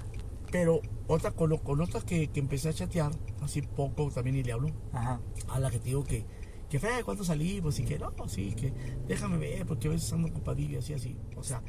Pero 0.51 0.81
otra 1.07 1.31
con, 1.31 1.49
lo- 1.49 1.61
con 1.61 1.81
otra 1.81 2.01
que, 2.01 2.27
que 2.27 2.39
empecé 2.39 2.69
a 2.69 2.73
chatear, 2.73 3.11
así 3.41 3.61
poco 3.61 4.09
también 4.11 4.35
y 4.37 4.43
le 4.43 4.51
hablo, 4.51 4.69
Ajá. 4.93 5.19
a 5.49 5.59
la 5.59 5.69
que 5.71 5.79
te 5.79 5.85
digo 5.85 6.03
que, 6.03 6.23
que 6.69 6.79
fe, 6.79 7.03
¿cuánto 7.03 7.23
salimos? 7.23 7.79
Y 7.79 7.83
que 7.85 7.97
no, 7.99 8.11
sí, 8.27 8.53
que 8.53 8.71
déjame 9.07 9.37
ver, 9.37 9.65
porque 9.65 9.87
a 9.87 9.91
veces 9.91 10.11
ando 10.13 10.27
ocupadillo 10.29 10.75
y 10.75 10.77
así, 10.77 10.93
así. 10.93 11.17
O 11.35 11.43
sea, 11.43 11.61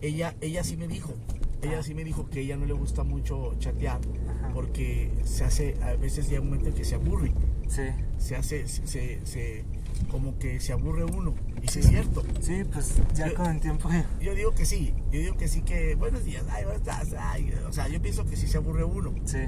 ella, 0.00 0.34
ella 0.40 0.62
sí 0.62 0.76
me 0.76 0.86
dijo, 0.88 1.14
ella 1.62 1.82
sí 1.82 1.94
me 1.94 2.04
dijo 2.04 2.28
que 2.28 2.40
ella 2.40 2.56
no 2.56 2.66
le 2.66 2.72
gusta 2.74 3.02
mucho 3.02 3.54
chatear, 3.58 4.00
Ajá. 4.28 4.50
porque 4.54 5.10
se 5.24 5.44
hace, 5.44 5.76
a 5.82 5.94
veces 5.96 6.28
llega 6.28 6.40
un 6.42 6.48
momento 6.48 6.68
en 6.68 6.74
que 6.74 6.84
se 6.84 6.94
aburre, 6.96 7.32
Sí. 7.68 7.82
se 8.18 8.36
hace, 8.36 8.68
se, 8.68 8.86
se, 8.86 9.26
se- 9.26 9.64
como 10.10 10.38
que 10.38 10.60
se 10.60 10.72
aburre 10.72 11.04
uno. 11.04 11.34
Y 11.62 11.68
sí 11.68 11.78
es 11.80 11.88
cierto. 11.88 12.22
Sí, 12.40 12.62
pues 12.72 12.94
ya 13.14 13.28
Yo- 13.28 13.34
con 13.34 13.46
el 13.46 13.60
tiempo. 13.60 13.88
Yo 14.20 14.34
digo 14.34 14.52
que 14.54 14.64
sí, 14.66 14.94
yo 15.12 15.20
digo 15.20 15.36
que 15.36 15.48
sí 15.48 15.62
que 15.62 15.94
buenos 15.94 16.24
días, 16.24 16.44
ay, 16.50 16.64
¿cómo 16.64 16.76
estás? 16.76 17.14
Ay, 17.18 17.52
o 17.68 17.72
sea, 17.72 17.88
yo 17.88 18.00
pienso 18.02 18.24
que 18.26 18.36
sí 18.36 18.46
se 18.46 18.58
aburre 18.58 18.84
uno. 18.84 19.12
Sí. 19.24 19.38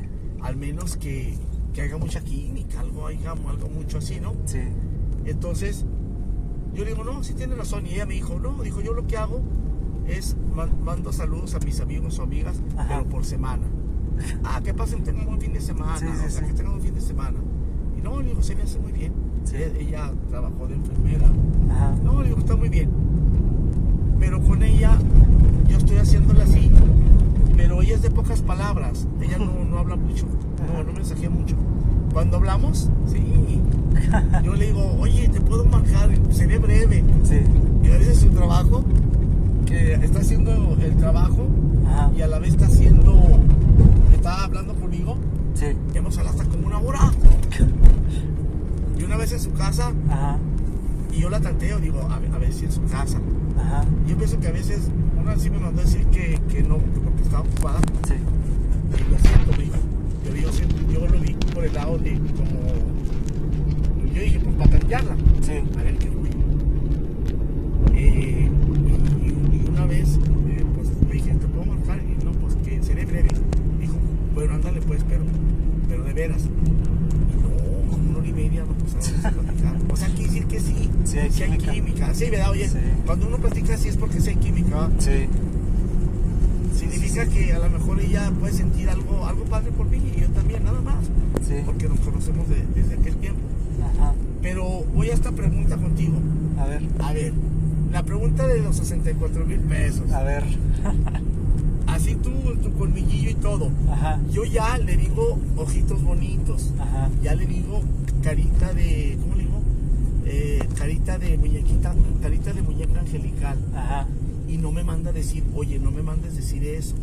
al 0.43 0.57
menos 0.57 0.97
que, 0.99 1.35
que 1.73 1.81
haga 1.83 1.97
mucha 1.97 2.21
química, 2.21 2.81
algo, 2.81 3.07
haya- 3.07 3.31
algo 3.33 3.69
mucho 3.71 3.97
así, 3.99 4.21
¿no? 4.21 4.35
Sí. 4.45 4.61
Entonces, 5.25 5.87
yo 6.75 6.85
le 6.85 6.91
digo, 6.91 7.03
no, 7.05 7.23
sí 7.25 7.33
tiene 7.35 7.55
razón. 7.55 7.87
Y 7.87 7.95
ella 7.95 8.05
me 8.07 8.13
dijo, 8.15 8.39
no, 8.39 8.63
dijo, 8.63 8.81
yo 8.83 8.93
lo 8.93 9.07
que 9.07 9.17
hago 9.17 9.41
es 10.07 10.37
man- 10.55 10.83
mando 10.85 11.13
saludos 11.13 11.55
a 11.55 11.61
mis 11.61 11.81
amigos 11.81 12.19
o 12.19 12.23
amigas, 12.25 12.61
Ajá. 12.77 12.87
pero 12.89 13.09
por 13.09 13.25
semana. 13.25 13.63
Ah, 14.45 14.61
que 14.63 14.75
pasen, 14.75 15.03
tengan 15.03 15.27
un 15.29 15.41
fin 15.41 15.53
de 15.55 15.61
semana, 15.61 15.97
Sí, 15.99 16.05
sí, 16.07 16.13
o 16.27 16.31
sea, 16.31 16.41
sí. 16.43 16.47
que 16.47 16.53
tengan 16.53 16.75
un 16.75 16.81
fin 16.83 16.95
de 16.95 17.01
semana. 17.01 17.39
Y 17.97 18.03
no, 18.03 18.21
le 18.21 18.29
digo, 18.29 18.43
se 18.43 18.55
me 18.55 18.63
hace 18.63 18.79
muy 18.79 18.93
bien. 18.93 19.13
Ella, 19.53 20.13
trabajó 20.31 20.67
de 20.67 20.75
enfermera. 20.75 21.29
Ajá. 21.71 21.95
No, 22.03 22.23
le 22.23 22.29
digo, 22.29 22.41
está 22.41 22.57
muy 22.57 22.69
bien. 22.69 22.91
Pero 24.19 24.41
con 24.43 24.63
ella, 24.63 24.99
yo 25.69 25.77
estoy 25.77 25.97
haciéndola 25.99 26.45
así. 26.45 26.71
Pero 27.57 27.83
ella 27.83 27.95
es 27.95 28.03
de 28.03 28.11
pocas 28.11 28.43
palabras. 28.43 29.07
Ella 29.21 29.39
no, 29.39 29.65
no 29.65 29.79
habla 29.79 29.97
mucho. 29.97 30.27
No, 30.67 30.83
no 30.83 30.93
mensajea 30.93 31.31
mucho. 31.31 31.55
Cuando 32.13 32.39
hablamos, 32.39 32.91
sí. 33.07 33.61
Yo 34.45 34.55
le 34.55 34.67
digo, 34.67 34.97
oye, 34.99 35.29
te 35.29 35.41
puedo 35.41 35.65
marcar, 35.65 36.11
seré 36.31 36.59
breve. 36.59 37.05
Sí. 37.23 37.41
Y 37.83 37.91
a 37.91 37.99
veces 37.99 38.19
su 38.19 38.31
trabajo, 38.31 38.85
que 39.67 39.95
está 39.95 40.21
haciendo 40.21 40.77
el 40.81 40.97
trabajo 40.97 41.47
Ajá. 41.87 42.11
y 42.17 42.23
a 42.23 42.27
la 42.27 42.39
vez 42.39 42.51
está 42.51 42.67
haciendo, 42.67 43.41
está 44.13 44.45
hablando 44.45 44.75
conmigo. 44.75 45.17
Sí. 45.55 45.67
Hemos 45.95 46.17
hablado 46.19 46.41
hasta 46.41 46.51
como 46.51 46.67
una 46.67 46.79
hora. 46.79 47.13
Y 49.05 49.07
una 49.07 49.17
vez 49.19 49.33
en 49.33 49.41
su 49.41 49.53
casa, 49.53 49.93
Ajá. 50.09 50.39
y 51.13 51.21
yo 51.21 51.29
la 51.29 51.39
tanteo, 51.39 51.79
digo, 51.79 52.01
a 52.11 52.19
ver, 52.19 52.33
a 52.33 52.39
ver 52.39 52.51
si 52.55 52.65
en 52.65 52.73
su 52.73 52.83
casa. 52.87 53.21
Ajá. 53.59 53.85
Yo 54.09 54.17
pienso 54.17 54.41
que 54.41 54.49
a 54.49 54.53
veces 54.53 54.89
una 55.21 55.37
sí 55.37 55.51
me 55.51 55.59
mandó 55.59 55.83
a 55.83 55.85
decir 55.85 56.07
que, 56.07 56.41
que 56.49 56.63
no, 56.63 56.79
que 56.79 57.01
porque 57.03 57.23
estaba 57.23 57.41
ocupada. 57.41 57.81
Sí. 58.09 58.15
Y 58.15 59.11
lo 59.13 59.19
siento. 59.19 59.53
Yo, 60.25 60.35
yo, 60.35 60.53
siento- 60.53 60.77
yo 60.91 61.07
lo 61.07 61.21
vi 61.21 61.35
por 61.55 61.65
el 61.65 61.75
lado 61.75 61.99
de 61.99 62.13
como. 62.15 64.11
Yo 64.15 64.23
dije, 64.23 64.41
pues 64.41 64.57
para 64.57 64.71
tantearla. 64.79 65.17
Sí. 65.43 65.53
A 65.79 65.83
ver 65.83 65.99
qué 65.99 66.09
fluye. 66.11 66.31
Eh, 67.95 68.49
y, 69.23 69.57
y 69.57 69.67
una 69.69 69.85
vez, 69.87 70.17
eh, 70.17 70.65
pues 70.75 70.89
le 71.09 71.13
dije, 71.13 71.31
¿te 71.35 71.47
puedo 71.47 71.67
marcar? 71.67 72.01
Y 72.03 72.25
no, 72.25 72.33
pues 72.33 72.55
que 72.57 72.83
seré 72.83 73.05
breve. 73.05 73.29
Dijo, 73.81 73.95
bueno, 74.35 74.55
ándale 74.55 74.81
pues, 74.81 75.05
pero, 75.09 75.25
pero 75.89 76.05
de 76.05 76.13
veras. 76.15 76.45
Y 76.47 76.49
no, 77.43 77.49
una 77.95 78.19
hora 78.19 78.29
y 78.29 78.33
media 78.33 78.65
pusimos 78.65 79.25
a 79.25 79.31
platicar. 79.31 79.77
O 79.91 79.97
sea, 79.97 80.09
quiere 80.09 80.25
decir 80.25 80.45
que 80.47 80.61
sí, 80.61 80.91
Sí 81.05 81.19
hay 81.19 81.29
química. 81.31 81.73
química. 81.73 82.15
Sí, 82.15 82.31
¿verdad? 82.31 82.51
Oye, 82.51 82.69
Sí. 82.69 82.79
cuando 83.07 83.27
uno 83.29 83.39
platica 83.39 83.75
así 83.75 83.89
es 83.89 83.97
porque 83.97 84.21
sí 84.21 84.31
hay 84.31 84.37
química. 84.37 84.91
Sí, 84.99 85.27
Significa 86.77 87.27
que 87.27 87.53
a 87.53 87.59
lo 87.61 87.71
mejor 87.71 88.01
ella 88.01 88.31
puede 88.41 88.53
sentir 88.53 88.89
algo, 88.91 89.25
algo 89.27 89.45
padre 89.45 89.71
por 89.71 89.87
mí 89.89 89.99
y 90.17 90.21
yo 90.21 90.29
también, 90.31 90.65
nada 90.65 90.81
más. 90.81 91.05
sí. 91.47 91.55
Porque 91.65 91.89
nos 91.89 92.01
conocemos 92.01 92.49
de- 92.49 92.65
desde 92.75 92.95
aquel 92.95 93.15
tiempo. 93.17 93.41
Ajá. 93.97 94.13
Pero 94.43 94.85
voy 94.95 95.11
a 95.11 95.15
esta 95.15 95.31
pregunta 95.33 95.77
contigo. 95.77 96.15
A 96.59 96.65
ver, 96.67 96.83
A 97.01 97.13
ver, 97.13 97.33
la 97.93 98.03
pregunta 98.03 98.47
de 98.47 98.61
los 98.61 98.77
64 98.77 99.47
mil 99.47 99.61
pesos. 99.61 100.11
a 100.13 100.23
ver. 100.23 100.45
Colmillillo 102.85 103.31
y 103.31 103.35
todo. 103.37 103.71
Ajá. 103.91 104.21
Yo 104.31 104.45
ya 104.45 104.77
le 104.77 104.99
digo 104.99 105.39
ojitos 105.57 106.05
bonitos. 106.05 106.71
Ajá. 106.79 107.09
Ya 107.23 107.35
le 107.35 107.47
digo 107.47 107.81
carita 108.23 108.75
de. 108.75 109.17
¿Cómo 109.23 109.35
le 109.37 109.43
digo? 109.45 109.63
Eh, 110.27 110.69
carita 110.77 111.17
de 111.17 111.39
muñequita, 111.39 111.95
carita 112.21 112.53
de 112.53 112.61
muñeca 112.61 113.01
angelical. 113.01 113.59
Ajá. 113.75 114.07
Y 114.49 114.59
no 114.59 114.71
me 114.71 114.85
manda 114.85 115.11
a 115.11 115.13
decir, 115.15 115.45
oye, 115.55 115.79
no 115.79 115.91
me 115.93 116.03
mandes 116.03 116.37
decir 116.37 116.63
eso. 116.63 116.95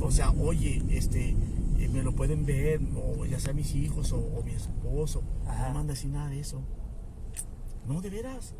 O 0.00 0.10
sea, 0.10 0.32
oye, 0.32 0.82
este, 0.90 1.36
eh, 1.78 1.88
me 1.88 2.02
lo 2.02 2.12
pueden 2.12 2.44
ver, 2.44 2.80
o 2.96 3.24
ya 3.26 3.38
sea 3.38 3.52
mis 3.52 3.76
hijos 3.76 4.10
o, 4.10 4.18
o 4.18 4.42
mi 4.42 4.50
esposo. 4.50 5.22
No 5.46 5.68
me 5.68 5.72
manda 5.72 5.92
decir 5.92 6.10
nada 6.10 6.30
de 6.30 6.40
eso. 6.40 6.62
No, 7.86 8.00
de 8.00 8.10
veras. 8.10 8.54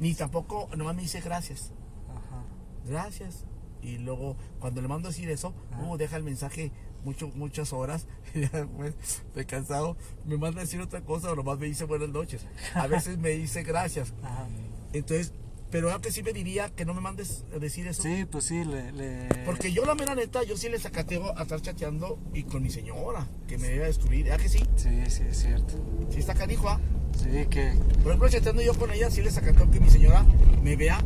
Ni 0.00 0.14
tampoco, 0.14 0.70
nomás 0.74 0.96
me 0.96 1.02
dice 1.02 1.20
gracias. 1.20 1.70
Ajá. 2.08 2.44
Gracias. 2.86 3.44
Y 3.82 3.98
luego, 3.98 4.36
cuando 4.58 4.82
le 4.82 4.88
mando 4.88 5.08
a 5.08 5.10
decir 5.10 5.30
eso, 5.30 5.54
uh, 5.80 5.96
deja 5.96 6.16
el 6.16 6.22
mensaje 6.22 6.72
mucho, 7.04 7.28
muchas 7.34 7.72
horas. 7.72 8.06
Ya 8.34 8.50
después, 8.50 8.94
de 9.34 9.46
cansado, 9.46 9.96
me 10.26 10.36
manda 10.36 10.60
a 10.60 10.64
decir 10.64 10.80
otra 10.80 11.00
cosa 11.00 11.32
o 11.32 11.36
nomás 11.36 11.58
me 11.58 11.66
dice 11.66 11.84
buenas 11.84 12.10
noches. 12.10 12.46
A 12.74 12.86
veces 12.86 13.16
me 13.16 13.30
dice 13.30 13.62
gracias. 13.62 14.12
Ajá. 14.22 14.46
Entonces, 14.92 15.32
pero 15.70 15.90
aunque 15.90 16.12
sí 16.12 16.22
me 16.22 16.32
diría 16.32 16.70
que 16.70 16.84
no 16.84 16.94
me 16.94 17.00
mandes 17.00 17.44
a 17.54 17.58
decir 17.58 17.86
eso. 17.86 18.02
Sí, 18.02 18.24
pues 18.30 18.44
sí, 18.44 18.64
le. 18.64 18.92
le... 18.92 19.28
Porque 19.44 19.72
yo 19.72 19.84
la 19.84 19.94
mera 19.94 20.14
neta, 20.14 20.42
yo 20.44 20.56
sí 20.56 20.68
le 20.68 20.78
sacateo 20.78 21.36
a 21.36 21.42
estar 21.42 21.60
chateando 21.60 22.18
y 22.32 22.44
con 22.44 22.62
mi 22.62 22.70
señora, 22.70 23.26
que 23.48 23.58
me 23.58 23.68
debe 23.68 23.86
destruir. 23.86 24.24
¿Verdad 24.24 24.40
que 24.40 24.48
sí? 24.48 24.64
Sí, 24.76 25.02
sí, 25.08 25.22
es 25.28 25.38
cierto. 25.38 25.74
Sí 26.10 26.20
está 26.20 26.34
canijo, 26.34 26.68
¿ah? 26.68 26.80
Sí, 27.18 27.46
que. 27.50 27.72
Por 28.02 28.08
ejemplo, 28.08 28.28
chateando 28.28 28.62
yo 28.62 28.74
con 28.74 28.92
ella, 28.92 29.10
sí 29.10 29.22
le 29.22 29.30
sacateo 29.30 29.70
que 29.70 29.80
mi 29.80 29.90
señora 29.90 30.24
me 30.62 30.76
vea 30.76 31.04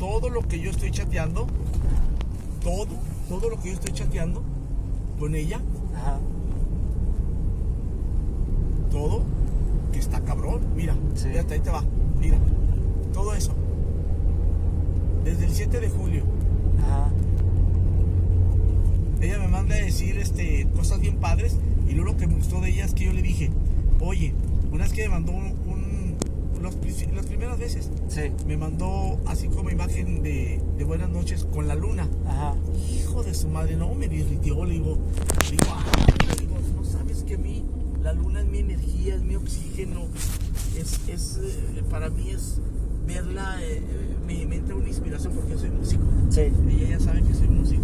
todo 0.00 0.28
lo 0.30 0.40
que 0.42 0.58
yo 0.58 0.70
estoy 0.70 0.90
chateando, 0.90 1.46
todo, 2.64 2.86
todo 3.28 3.50
lo 3.50 3.60
que 3.60 3.68
yo 3.68 3.74
estoy 3.74 3.92
chateando 3.92 4.42
con 5.18 5.34
ella, 5.36 5.60
Ajá. 5.94 6.18
todo, 8.90 9.22
que 9.92 9.98
está 9.98 10.20
cabrón. 10.20 10.60
Mira, 10.74 10.96
Sí. 11.14 11.28
fíjate, 11.28 11.54
ahí 11.54 11.60
te 11.60 11.70
va. 11.70 11.84
Mira, 12.18 12.38
todo 13.12 13.34
eso. 13.34 13.52
Desde 15.24 15.44
el 15.44 15.50
7 15.52 15.80
de 15.80 15.88
julio, 15.90 16.24
Ajá. 16.82 17.10
ella 19.20 19.38
me 19.38 19.48
manda 19.48 19.74
a 19.74 19.78
decir 19.78 20.16
este, 20.18 20.66
cosas 20.74 21.00
bien 21.00 21.16
padres 21.16 21.56
y 21.88 21.92
luego 21.92 22.12
lo 22.12 22.16
que 22.16 22.26
me 22.26 22.34
gustó 22.36 22.60
de 22.60 22.70
ella 22.70 22.84
es 22.86 22.94
que 22.94 23.04
yo 23.04 23.12
le 23.12 23.20
dije, 23.22 23.50
oye, 24.00 24.32
una 24.72 24.84
vez 24.84 24.92
que 24.92 25.02
me 25.02 25.10
mandó 25.10 25.32
un, 25.32 25.44
un- 25.66 25.89
los, 26.60 26.74
las 27.14 27.26
primeras 27.26 27.58
veces, 27.58 27.90
Sí. 28.08 28.32
me 28.46 28.56
mandó 28.56 29.18
así 29.26 29.48
como 29.48 29.70
imagen 29.70 30.22
de, 30.22 30.60
de 30.78 30.84
buenas 30.84 31.08
noches 31.10 31.44
con 31.44 31.68
la 31.68 31.74
luna. 31.74 32.08
Ajá. 32.26 32.54
Hijo 33.02 33.22
de 33.22 33.34
su 33.34 33.48
madre, 33.48 33.76
no, 33.76 33.94
me 33.94 34.08
derritió, 34.08 34.64
le 34.64 34.74
digo, 34.74 34.98
le 35.44 35.50
digo, 35.56 35.64
le 36.28 36.40
digo, 36.40 36.56
no 36.76 36.84
sabes 36.84 37.22
que 37.24 37.34
a 37.34 37.38
mí 37.38 37.64
la 38.02 38.12
luna 38.12 38.40
es 38.40 38.46
mi 38.46 38.58
energía, 38.58 39.14
es 39.14 39.22
mi 39.22 39.36
oxígeno, 39.36 40.02
es, 40.78 41.00
es 41.08 41.38
eh, 41.42 41.82
para 41.90 42.08
mí 42.10 42.30
es 42.30 42.58
verla, 43.06 43.56
eh, 43.62 43.82
me, 44.26 44.46
me 44.46 44.56
entra 44.56 44.74
una 44.76 44.88
inspiración 44.88 45.32
porque 45.34 45.56
soy 45.58 45.70
músico, 45.70 46.02
Sí. 46.30 46.40
ella 46.42 46.88
ya 46.90 47.00
sabe 47.00 47.22
que 47.22 47.34
soy 47.34 47.48
músico, 47.48 47.82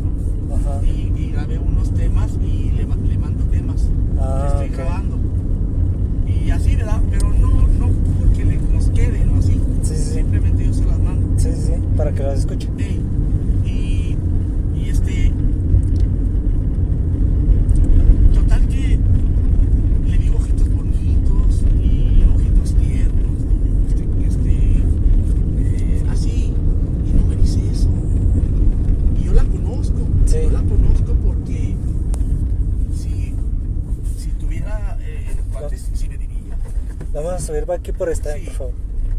Ajá. 0.55 0.81
y, 0.87 1.13
y 1.17 1.31
grabé 1.33 1.59
unos 1.59 1.93
temas 1.95 2.33
y 2.43 2.71
le, 2.73 2.87
ma- 2.87 2.97
le 2.97 3.19
mando 3.19 3.45
temas 3.45 3.89
Ah, 4.19 4.57
que 4.59 4.65
estoy 4.65 4.77
grabando, 4.79 5.19
y 6.47 6.51
así, 6.51 6.77
¿verdad? 6.77 7.01
Pero 7.11 7.29
no, 7.33 7.49
no 7.79 7.89
porque 8.19 8.45
le, 8.45 8.57
nos 8.57 8.87
quede, 8.91 9.25
¿no? 9.25 9.37
Así, 9.39 9.61
Sí, 9.83 9.95
sí, 9.95 9.97
sí. 9.97 10.15
simplemente 10.15 10.65
yo 10.67 10.73
se 10.73 10.85
las 10.85 10.99
mando. 10.99 11.39
Sí, 11.39 11.51
sí, 11.55 11.63
sí. 11.67 11.73
Para 11.97 12.13
que 12.13 12.23
las 12.23 12.41
escuche. 12.41 12.69
Ey, 12.79 13.01
y, 13.65 14.17
y 14.79 14.89
este. 14.91 15.33
Total 18.35 18.69
que 18.69 18.99
le 20.07 20.19
digo 20.19 20.37
ojitos 20.37 20.69
bonitos 20.71 21.63
y 21.83 22.25
ojitos 22.35 22.75
tiernos, 22.75 23.43
este, 23.89 24.05
este, 24.27 24.53
eh, 25.59 26.03
así, 26.11 26.53
y 27.07 27.13
no 27.17 27.27
me 27.27 27.37
dice 27.37 27.61
eso. 27.73 27.89
Y 29.21 29.25
yo 29.25 29.33
la 29.35 29.45
conozco, 29.45 29.99
Sí. 30.27 30.37
yo 30.43 30.51
la 30.51 30.63
conozco 30.63 31.15
porque 31.25 31.75
si, 32.95 33.35
si 34.19 34.31
tuviera 34.39 34.99
eh, 35.01 35.27
cuates, 35.53 35.89
sí 35.95 36.09
me 36.09 36.19
diría. 36.19 36.37
Por 37.67 38.09
esta, 38.11 38.33
Sí. 38.35 38.45
por 38.47 38.55
favor. 38.55 38.73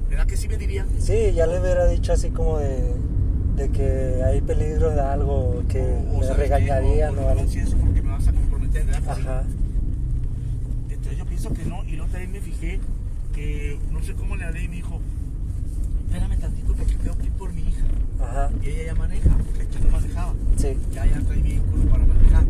¿Verdad 0.09 0.25
que 0.25 0.37
sí 0.37 0.47
me 0.47 0.55
diría? 0.57 0.85
Sí, 0.99 1.33
ya 1.35 1.45
le 1.47 1.59
hubiera 1.59 1.85
dicho 1.87 2.13
así 2.13 2.29
como 2.29 2.59
de, 2.59 2.93
de 3.57 3.69
que 3.69 4.23
hay 4.23 4.39
peligro 4.39 4.89
de 4.91 5.01
algo, 5.01 5.63
que 5.67 5.81
O- 5.81 6.17
o 6.17 6.19
me 6.21 6.33
regañarían 6.33 7.17
o- 7.19 7.27
algo. 7.27 7.43
eso 7.43 7.77
porque 7.77 8.01
me 8.01 8.09
vas 8.11 8.25
a 8.27 8.31
comprometer, 8.31 8.85
¿verdad? 8.85 9.01
Ajá. 9.09 9.43
Entonces 10.89 11.17
yo 11.17 11.25
pienso 11.25 11.53
que 11.53 11.65
no, 11.65 11.83
y 11.83 11.97
luego 11.97 12.09
también 12.09 12.31
me 12.31 12.39
fijé 12.39 12.79
que 13.35 13.77
no 13.91 14.01
sé 14.01 14.13
cómo 14.13 14.37
le 14.37 14.45
hablé 14.45 14.63
y 14.63 14.67
me 14.69 14.75
dijo, 14.77 14.99
espérame 16.05 16.39
tantito 16.39 16.73
porque 16.73 16.93
tengo 16.95 17.17
que 17.17 17.25
ir 17.25 17.31
por 17.33 17.51
mi 17.53 17.61
hija. 17.63 17.85
Ajá. 18.21 18.49
Y 18.63 18.69
ella 18.69 18.83
ya 18.85 18.95
maneja, 18.95 19.29
porque 19.45 19.61
aquí 19.63 19.77
no 19.83 19.91
manejaba. 19.91 20.33
Sí. 20.55 20.77
Ya, 20.93 21.05
ya 21.05 21.19
trae 21.19 21.41
vehículo 21.41 21.83
para 21.89 22.05
manejar. 22.05 22.43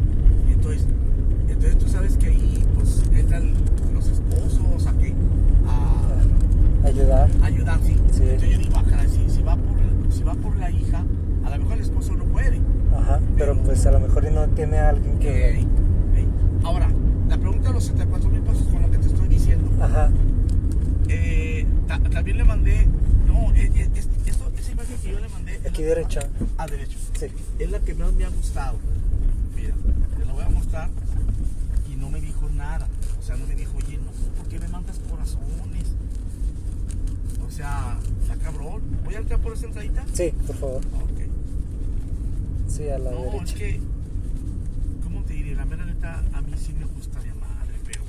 Y 0.47 0.53
entonces, 0.53 0.85
entonces 1.49 1.77
tú 1.79 1.87
sabes 1.87 2.17
que 2.17 2.27
ahí 2.27 2.63
pues 2.75 3.01
entran 3.15 3.53
los 3.95 4.07
esposos 4.07 4.85
a 4.85 4.93
qué? 4.99 5.13
A 5.67 6.87
Ayudar. 6.87 7.29
ayudar, 7.43 7.79
sí. 7.83 7.95
Sí. 8.13 8.21
Entonces 8.23 8.49
yo 8.49 8.57
digo, 8.59 8.73
ah, 8.77 8.83
caray, 8.89 9.09
si, 9.09 9.29
si 9.29 9.41
va 9.41 9.57
por, 9.57 10.13
si 10.13 10.23
va 10.23 10.33
por 10.35 10.55
la 10.55 10.71
hija, 10.71 11.03
a 11.43 11.49
lo 11.49 11.57
mejor 11.57 11.73
el 11.73 11.81
esposo 11.81 12.13
no 12.15 12.23
puede. 12.25 12.61
Ajá. 12.95 13.19
Pero 13.37 13.57
pues 13.57 13.85
a 13.85 13.91
lo 13.91 13.99
mejor 13.99 14.23
y 14.23 14.33
no 14.33 14.47
tiene 14.49 14.77
a 14.77 14.89
alguien 14.89 15.15
Ey, 15.15 15.19
que. 15.19 15.49
ey. 15.59 15.67
Ahora, 16.63 16.87
la 17.27 17.37
pregunta 17.37 17.67
de 17.67 17.73
los 17.73 17.83
74 17.83 18.29
mil 18.29 18.41
pesos 18.41 18.67
con 18.67 18.81
lo 18.81 18.89
que 18.89 18.99
te 18.99 19.07
estoy 19.07 19.27
diciendo. 19.27 19.69
Ajá. 19.83 20.09
Eh, 21.09 21.65
ta- 21.87 21.99
también 21.99 22.37
le 22.37 22.43
mandé, 22.45 22.87
no, 23.25 23.51
eh, 23.53 23.69
eh, 23.75 23.89
es- 23.95 24.07
esto- 24.25 24.49
esa 24.57 24.71
imagen 24.71 24.95
que 25.03 25.11
yo 25.11 25.19
le 25.19 25.27
mandé. 25.29 25.55
es 25.55 25.65
Aquí 25.65 25.81
la- 25.81 25.87
derecha. 25.89 26.21
Ah, 26.67 26.71
derecho. 26.71 26.97
Sí. 27.19 27.27
Es 27.59 27.71
la 27.71 27.79
que 27.79 27.93
más 27.95 28.13
me 28.13 28.25
ha 28.25 28.29
gustado. 28.29 28.77
Mira, 29.55 29.73
te 30.17 30.25
la 30.25 30.33
voy 30.33 30.43
a 30.43 30.49
mostrar 30.49 30.89
y 31.91 31.95
no 31.95 32.09
me 32.09 32.19
dijo 32.21 32.49
nada. 32.49 32.87
O 33.19 33.23
sea, 33.23 33.35
no 33.37 33.47
me 33.47 33.55
dijo, 33.55 33.73
oye, 33.77 33.97
no, 33.97 34.11
¿por 34.37 34.47
qué 34.47 34.59
me 34.59 34.67
mandas 34.67 34.99
corazones? 35.09 35.87
O 37.45 37.51
sea, 37.51 37.97
está 38.21 38.35
cabrón. 38.37 38.81
¿Voy 39.03 39.15
a 39.15 39.19
entrar 39.19 39.39
por 39.41 39.53
esa 39.53 39.65
entradita? 39.65 40.05
Sí, 40.13 40.31
por 40.45 40.55
favor. 40.57 40.77
Ok. 40.85 42.69
Sí, 42.69 42.89
a 42.89 42.99
la 42.99 43.11
No, 43.11 43.25
es 43.25 43.31
derecha. 43.31 43.55
que, 43.55 43.79
¿cómo 45.03 45.23
te 45.23 45.33
diré? 45.33 45.55
La 45.55 45.65
mera 45.65 45.85
neta, 45.85 46.23
a 46.33 46.41
mí 46.41 46.53
sí 46.57 46.73
me 46.73 46.85
gusta 46.85 47.19
de 47.21 47.33
madre, 47.33 47.73
pero. 47.85 48.01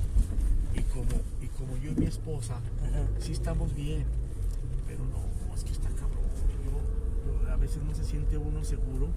Y 0.75 0.81
como, 0.91 1.21
y 1.41 1.47
como 1.47 1.77
yo 1.77 1.91
y 1.91 1.95
mi 1.95 2.05
esposa, 2.05 2.55
Ajá. 2.55 3.07
sí 3.19 3.31
estamos 3.31 3.73
bien, 3.73 4.03
pero 4.85 4.99
no, 5.05 5.55
es 5.55 5.63
que 5.63 5.71
está 5.71 5.89
cabrón. 5.89 6.19
Yo- 6.65 7.41
yo- 7.45 7.51
a 7.53 7.57
veces 7.69 7.83
no 7.83 7.93
se 7.95 8.03
siente 8.03 8.37
uno 8.37 8.63
seguro. 8.63 9.07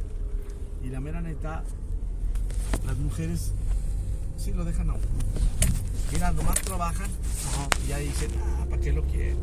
Y 0.85 0.88
la 0.88 1.00
mera 1.00 1.21
neta, 1.21 1.62
las 2.87 2.97
mujeres 2.99 3.52
sí 4.37 4.52
lo 4.52 4.64
dejan 4.64 4.90
a 4.90 4.94
uno. 4.94 5.02
Mira, 6.12 6.32
nomás 6.32 6.61
trabajan 6.61 7.09
Ajá. 7.49 7.68
y 7.85 7.88
ya 7.88 7.99
dicen, 7.99 8.30
ah, 8.44 8.66
¿para 8.68 8.82
qué 8.82 8.92
lo 8.92 9.02
quieren? 9.04 9.37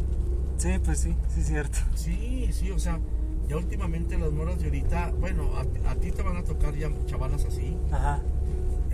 Sí, 0.58 0.70
pues 0.84 1.00
sí, 1.00 1.16
sí 1.34 1.40
es 1.42 1.48
cierto. 1.48 1.80
Sí, 1.96 2.50
sí, 2.54 2.70
o 2.72 2.78
sea, 2.78 3.00
ya 3.48 3.58
últimamente 3.58 4.18
las 4.18 4.32
moras 4.32 4.60
de 4.60 4.66
ahorita, 4.66 5.12
bueno, 5.20 5.50
a, 5.56 5.92
a 5.92 5.96
ti 5.96 6.12
te 6.12 6.22
van 6.22 6.38
a 6.38 6.44
tocar 6.44 6.76
ya 6.76 6.92
chavalas 7.08 7.46
así, 7.46 7.76
Ajá. 7.92 8.22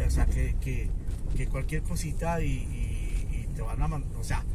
o 0.05 0.10
sea, 0.10 0.25
que, 0.27 0.55
que, 0.62 0.89
que 1.36 1.48
cualquier 1.48 1.81
cosita 1.81 2.39
y, 2.41 2.48
y- 2.51 3.27
y 3.41 3.48
te 3.55 3.62
van 3.63 3.81
a 3.81 3.88
mandar, 3.88 4.10
o 4.17 4.24
sea, 4.24 4.45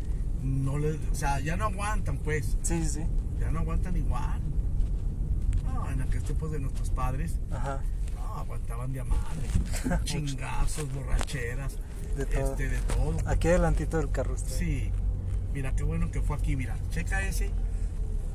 no 0.43 0.79
le, 0.79 0.93
o 0.93 1.15
sea, 1.15 1.41
ya 1.41 1.57
no 1.57 1.67
aguantan, 1.67 2.17
pues, 2.19 2.57
Sí, 2.63 2.83
sí, 2.85 2.89
sí. 2.89 3.01
ya 3.41 3.51
no 3.51 3.59
aguantan 3.59 3.97
igual. 3.97 4.41
En 5.93 6.03
aquel 6.03 6.23
tiempo 6.23 6.49
de 6.49 6.59
nuestros 6.61 6.91
padres, 6.91 7.35
Ajá. 7.51 7.81
no, 8.15 8.35
aguantaban 8.37 8.93
de 8.93 9.01
a 9.01 9.05
madre, 9.05 9.49
chingazos, 10.05 10.93
borracheras, 10.93 11.75
De 12.17 12.27
todo. 12.27 12.51
este, 12.53 12.69
de 12.69 12.79
todo. 12.81 13.15
Aquí 13.27 13.49
adelantito 13.49 13.97
del 13.99 14.11
carro 14.11 14.35
está. 14.35 14.51
Sí, 14.51 14.91
mira, 15.53 15.75
qué 15.75 15.83
bueno 15.83 16.11
que 16.11 16.21
fue 16.23 16.37
aquí, 16.37 16.57
mira, 16.57 16.77
checa 16.91 17.27
ese, 17.27 17.51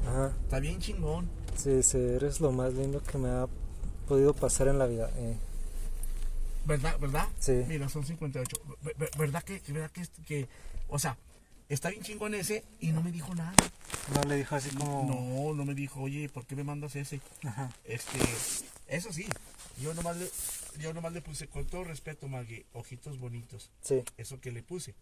Ajá. 0.08 0.32
Está 0.44 0.60
bien 0.60 0.80
chingón. 0.80 1.28
Sí, 1.56 1.82
sí, 1.82 1.98
eres 1.98 2.40
lo 2.40 2.52
más 2.52 2.74
lindo 2.74 3.02
que 3.02 3.18
me 3.18 3.30
ha 3.30 3.48
podido 4.08 4.34
pasar 4.36 4.68
en 4.68 4.78
la 4.78 4.86
vida. 4.86 5.10
eh. 5.16 5.36
¿Verdad? 6.66 6.98
¿Verdad? 7.00 7.28
Sí. 7.40 7.64
Mira, 7.68 7.90
son 7.90 8.06
58. 8.06 8.56
Ver- 8.84 8.96
ver- 8.98 9.10
¿Verdad 9.18 9.44
que, 9.44 9.62
verdad 9.72 9.90
que, 9.92 10.04
que, 10.28 10.48
o 10.90 11.00
sea, 11.00 11.18
está 11.70 11.90
bien 11.90 12.04
chingón 12.04 12.34
ese 12.36 12.64
y 12.80 12.92
no 12.92 13.02
me 13.02 13.12
dijo 13.12 13.34
nada? 13.36 13.54
No 14.14 14.24
le 14.24 14.36
dijo 14.38 14.56
así 14.56 14.70
como. 14.70 15.04
No, 15.06 15.54
no 15.54 15.66
me 15.66 15.74
dijo, 15.74 16.02
oye, 16.02 16.30
¿por 16.30 16.46
qué 16.46 16.56
me 16.56 16.64
mandas 16.64 16.96
ese? 16.96 17.22
Ajá. 17.44 17.72
Este, 17.86 18.20
eso 18.88 19.12
sí, 19.12 19.26
yo 19.82 19.94
nomás 19.94 20.18
le, 20.18 20.30
yo 20.80 20.94
nomás 20.94 21.14
le 21.14 21.22
puse, 21.22 21.48
con 21.48 21.66
todo 21.66 21.84
respeto, 21.84 22.28
Maggie, 22.28 22.66
ojitos 22.74 23.20
bonitos. 23.20 23.72
Sí. 23.82 24.04
Eso 24.18 24.40
que 24.40 24.52
le 24.52 24.62
puse. 24.62 24.94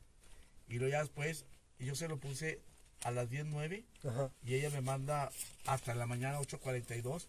Y 0.69 0.75
luego 0.75 0.91
ya 0.93 1.00
después, 1.01 1.45
yo 1.79 1.95
se 1.95 2.07
lo 2.07 2.17
puse 2.17 2.62
a 3.03 3.12
las 3.12 3.29
10.09 3.29 3.83
Ajá. 4.07 4.29
y 4.45 4.53
ella 4.55 4.69
me 4.69 4.79
manda 4.79 5.29
hasta 5.65 5.93
la 5.93 6.05
mañana 6.05 6.39
8.42 6.39 7.25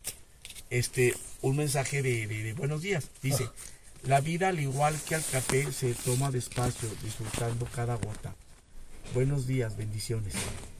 este, 0.71 1.15
un 1.43 1.57
mensaje 1.57 2.03
de, 2.03 2.27
de- 2.29 2.43
de 2.45 2.53
buenos 2.53 2.83
días. 2.83 3.09
Dice, 3.23 3.49
la 4.05 4.21
vida 4.21 4.49
al 4.51 4.61
igual 4.61 4.97
que 5.09 5.17
al 5.17 5.25
café 5.25 5.73
se 5.73 5.95
toma 5.95 6.31
despacio, 6.31 6.89
disfrutando 7.03 7.67
cada 7.75 7.97
gota. 7.97 8.37
Buenos 9.15 9.47
días, 9.49 9.77
bendiciones. 9.77 10.35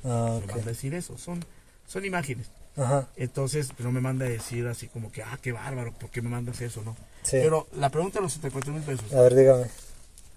Ah, 0.05 0.37
Me 0.39 0.45
ok. 0.45 0.47
manda 0.51 0.63
a 0.65 0.69
decir 0.75 0.95
eso, 0.95 1.17
son, 1.19 1.45
son 1.87 2.05
imágenes. 2.05 2.51
Ajá. 2.77 3.09
Entonces, 3.17 3.69
no 3.79 3.93
me 3.93 4.01
manda 4.01 4.27
a 4.27 4.29
decir 4.29 4.67
así 4.67 4.89
como 4.89 5.11
que, 5.13 5.23
ah, 5.23 5.39
qué 5.41 5.53
bárbaro, 5.53 5.93
¿por 5.93 6.11
qué 6.11 6.21
me 6.23 6.29
mandas 6.29 6.61
eso, 6.61 6.83
no? 6.83 6.97
Sí. 7.23 7.39
Pero 7.41 7.67
la 7.77 7.89
pregunta 7.91 8.19
de 8.19 8.23
los 8.25 8.33
74 8.33 8.73
mil 8.73 8.83
pesos, 8.83 9.13
A 9.13 9.21
ver, 9.23 9.35
dígame. 9.35 9.67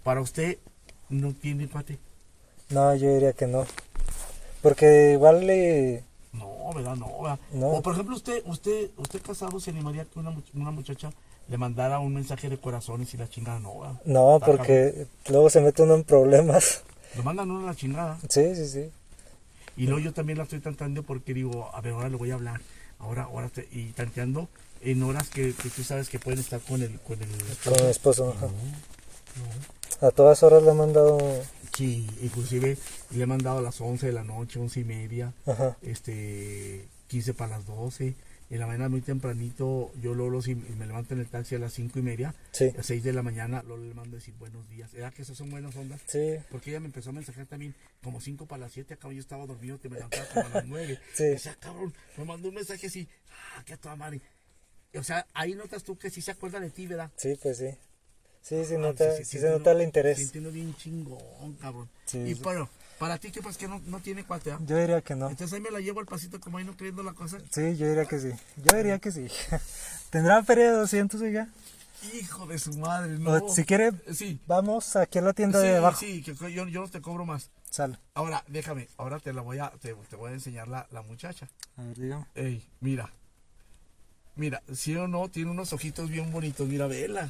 para 0.04 0.22
usted, 0.22 0.58
¿no 1.10 1.34
tiene 1.34 1.68
cuate? 1.68 1.98
No, 2.70 2.94
yo 2.96 3.14
diría 3.14 3.34
que 3.34 3.48
no. 3.48 3.66
Porque 4.62 5.12
igual 5.14 5.46
le. 5.48 6.04
No, 6.34 6.72
¿verdad? 6.76 6.96
No, 6.96 7.22
¿verdad? 7.22 7.40
No. 7.54 7.68
O 7.70 7.82
por 7.82 7.94
ejemplo, 7.94 8.16
usted, 8.16 8.44
usted, 8.46 8.90
usted 8.98 9.22
casado 9.22 9.60
se 9.60 9.72
animaría 9.72 10.06
que 10.06 10.20
una, 10.20 10.36
una 10.54 10.72
muchacha 10.72 11.12
le 11.48 11.58
mandara 11.58 12.00
un 12.00 12.14
mensaje 12.14 12.50
de 12.50 12.58
corazones 12.60 13.14
y 13.14 13.18
la 13.18 13.30
chingada 13.30 13.60
no, 13.60 13.80
¿verdad? 13.80 14.02
No, 14.06 14.40
porque 14.46 15.08
luego 15.30 15.50
se 15.50 15.62
mete 15.62 15.82
uno 15.84 15.96
en 15.96 16.04
problemas. 16.04 16.84
Lo 17.16 17.24
mandan 17.24 17.50
uno 17.50 17.64
a 17.66 17.72
la 17.72 17.76
chingada. 17.76 18.20
Sí, 18.30 18.54
sí, 18.56 18.68
sí. 18.68 18.92
Y 19.78 19.86
luego 19.86 20.00
yo 20.00 20.14
también 20.14 20.38
la 20.38 20.44
estoy 20.44 20.60
tanteando 20.60 21.04
porque 21.04 21.34
digo, 21.34 21.70
a 21.74 21.80
ver, 21.82 21.94
ahora 21.94 22.10
le 22.10 22.16
voy 22.18 22.32
a 22.32 22.36
hablar. 22.36 22.60
Ahora, 23.00 23.24
ahora, 23.24 23.48
te- 23.50 23.68
y 23.72 23.92
tanteando 23.92 24.50
en 24.82 25.04
horas 25.04 25.30
que, 25.30 25.54
que 25.54 25.70
tú 25.70 25.84
sabes 25.84 26.10
que 26.10 26.20
pueden 26.20 26.40
estar 26.40 26.60
con 26.62 26.82
el, 26.82 27.00
con 27.02 27.22
el 27.22 27.30
Con 27.64 27.74
mi 27.86 27.92
esposo. 27.92 28.30
ajá. 28.36 28.48
No, 28.48 28.52
no. 28.52 30.08
A 30.08 30.12
todas 30.12 30.42
horas 30.44 30.64
le 30.64 30.72
he 30.72 30.74
mandado. 30.74 31.18
Sí, 31.76 32.08
inclusive 32.24 32.76
le 33.12 33.24
he 33.24 33.28
mandado 33.28 33.60
a 33.60 33.62
las 33.62 33.80
11 33.80 34.08
de 34.08 34.14
la 34.14 34.24
noche, 34.24 34.60
11 34.60 34.80
y 34.80 34.84
media, 34.84 35.32
Ajá. 35.46 35.78
este, 35.84 36.88
15 37.08 37.36
para 37.36 37.58
las 37.58 37.66
12. 37.68 38.16
En 38.50 38.60
la 38.60 38.68
mañana 38.68 38.88
muy 38.88 39.02
tempranito, 39.02 39.92
yo 40.02 40.14
luego 40.14 40.42
si 40.42 40.56
me 40.56 40.88
levanto 40.88 41.14
en 41.14 41.20
el 41.20 41.28
taxi 41.28 41.56
a 41.56 41.60
las 41.60 41.74
5 41.74 42.00
y 42.00 42.02
media, 42.02 42.34
Sí. 42.52 42.70
a 42.74 42.78
las 42.78 42.86
6 42.86 43.04
de 43.04 43.12
la 43.12 43.22
mañana, 43.22 43.62
luego 43.68 43.84
le 43.84 43.94
mando 43.94 44.16
a 44.16 44.20
decir 44.20 44.34
buenos 44.40 44.70
días. 44.70 44.94
¿Era 44.94 45.12
que 45.12 45.24
esas 45.24 45.38
son 45.38 45.50
buenas 45.50 45.76
ondas? 45.76 46.00
Sí. 46.08 46.36
Porque 46.50 46.70
ella 46.70 46.80
me 46.80 46.86
empezó 46.86 47.10
a 47.10 47.14
mensajear 47.14 47.46
también 47.48 47.76
como 48.02 48.22
5 48.22 48.46
para 48.46 48.62
las 48.62 48.72
7, 48.72 48.94
acá 48.94 49.12
yo 49.12 49.20
estaba 49.20 49.46
dormido, 49.46 49.78
te 49.80 49.90
me 49.90 49.96
levantaba 49.98 50.26
como 50.30 50.46
a 50.46 50.50
las 50.50 50.66
9. 50.68 50.98
Sí. 51.14 51.32
O 51.36 51.40
sea, 51.40 51.56
cabrón, 51.56 51.94
me 52.16 52.24
mandó 52.24 52.48
un 52.48 52.56
mensaje 52.56 52.88
así, 52.88 53.10
ah, 53.58 53.64
qué 53.66 53.74
a 53.74 53.78
toda 53.78 53.98
madre. 53.98 54.22
O 54.96 55.04
sea, 55.04 55.28
ahí 55.34 55.54
notas 55.54 55.84
tú 55.84 55.98
que 55.98 56.10
sí 56.10 56.22
se 56.22 56.32
acuerda 56.32 56.62
de 56.62 56.70
ti, 56.70 56.88
¿verdad? 56.88 57.12
Sí, 57.18 57.38
pues 57.42 57.58
sí. 57.58 57.72
Sí, 58.42 58.64
sí, 58.64 58.76
Ah, 58.76 58.78
nota, 58.78 59.12
sí, 59.18 59.26
sí, 59.26 59.32
sí, 59.32 59.40
se 59.40 59.50
nota 59.50 59.74
el 59.74 59.82
interés. 59.82 60.20
entiendo 60.22 60.52
bien 60.54 60.74
chingón, 60.78 61.56
cabrón. 61.60 61.90
Sí, 62.06 62.20
y 62.20 62.34
bueno, 62.36 62.70
para 63.00 63.18
ti, 63.18 63.32
que 63.32 63.42
pues 63.42 63.58
que 63.58 63.68
no, 63.68 63.82
no 63.86 64.00
tiene 64.00 64.24
cuate, 64.24 64.52
¿ah? 64.52 64.60
Yo 64.66 64.78
diría 64.78 65.02
que 65.02 65.16
no. 65.16 65.30
Entonces 65.30 65.54
ahí 65.54 65.62
me 65.62 65.72
la 65.72 65.80
llevo 65.80 66.00
al 66.00 66.06
pasito 66.06 66.40
como 66.40 66.58
ahí 66.58 66.64
no 66.66 66.76
creyendo 66.76 67.04
la 67.04 67.14
cosa. 67.14 67.38
Sí, 67.52 67.76
yo 67.78 67.88
diría 67.88 68.06
que 68.06 68.20
sí. 68.20 68.30
Yo 68.64 68.76
diría 68.78 69.00
que 69.00 69.12
sí. 69.12 69.28
¿Tendrá 70.10 70.44
feria 70.44 70.72
de 70.72 70.78
200, 70.78 71.22
oiga? 71.22 71.48
Hijo 72.14 72.46
de 72.46 72.60
su 72.60 72.74
madre, 72.78 73.18
no. 73.20 73.32
O 73.32 73.50
si 73.54 73.66
quiere, 73.66 73.92
Sí. 74.14 74.40
vamos 74.48 74.96
aquí 74.96 75.18
a 75.18 75.22
la 75.22 75.34
tienda 75.34 75.60
Sí, 75.62 75.68
de 75.68 75.78
abajo. 75.78 76.00
sí, 76.00 76.22
que 76.24 76.34
yo, 76.36 76.68
yo 76.68 76.82
no 76.82 76.88
te 76.88 77.02
cobro 77.02 77.26
más. 77.26 77.50
Sale. 77.70 77.98
Ahora, 78.14 78.44
déjame, 78.48 78.88
ahora 78.98 79.20
te 79.20 79.34
la 79.34 79.42
voy 79.42 79.60
a, 79.60 79.72
te, 79.72 79.94
te 80.10 80.16
voy 80.16 80.32
a 80.32 80.34
enseñar 80.34 80.68
la, 80.68 80.88
la 80.92 81.02
muchacha. 81.02 81.50
A 81.76 81.82
ver, 81.84 81.98
dígame. 81.98 82.26
Ey, 82.36 82.64
mira. 82.82 83.12
Mira, 84.36 84.62
sí 84.72 84.96
o 84.96 85.08
no, 85.08 85.28
tiene 85.30 85.50
unos 85.52 85.74
ojitos 85.74 86.10
bien 86.10 86.32
bonitos, 86.32 86.68
mira, 86.68 86.86
vela. 86.88 87.30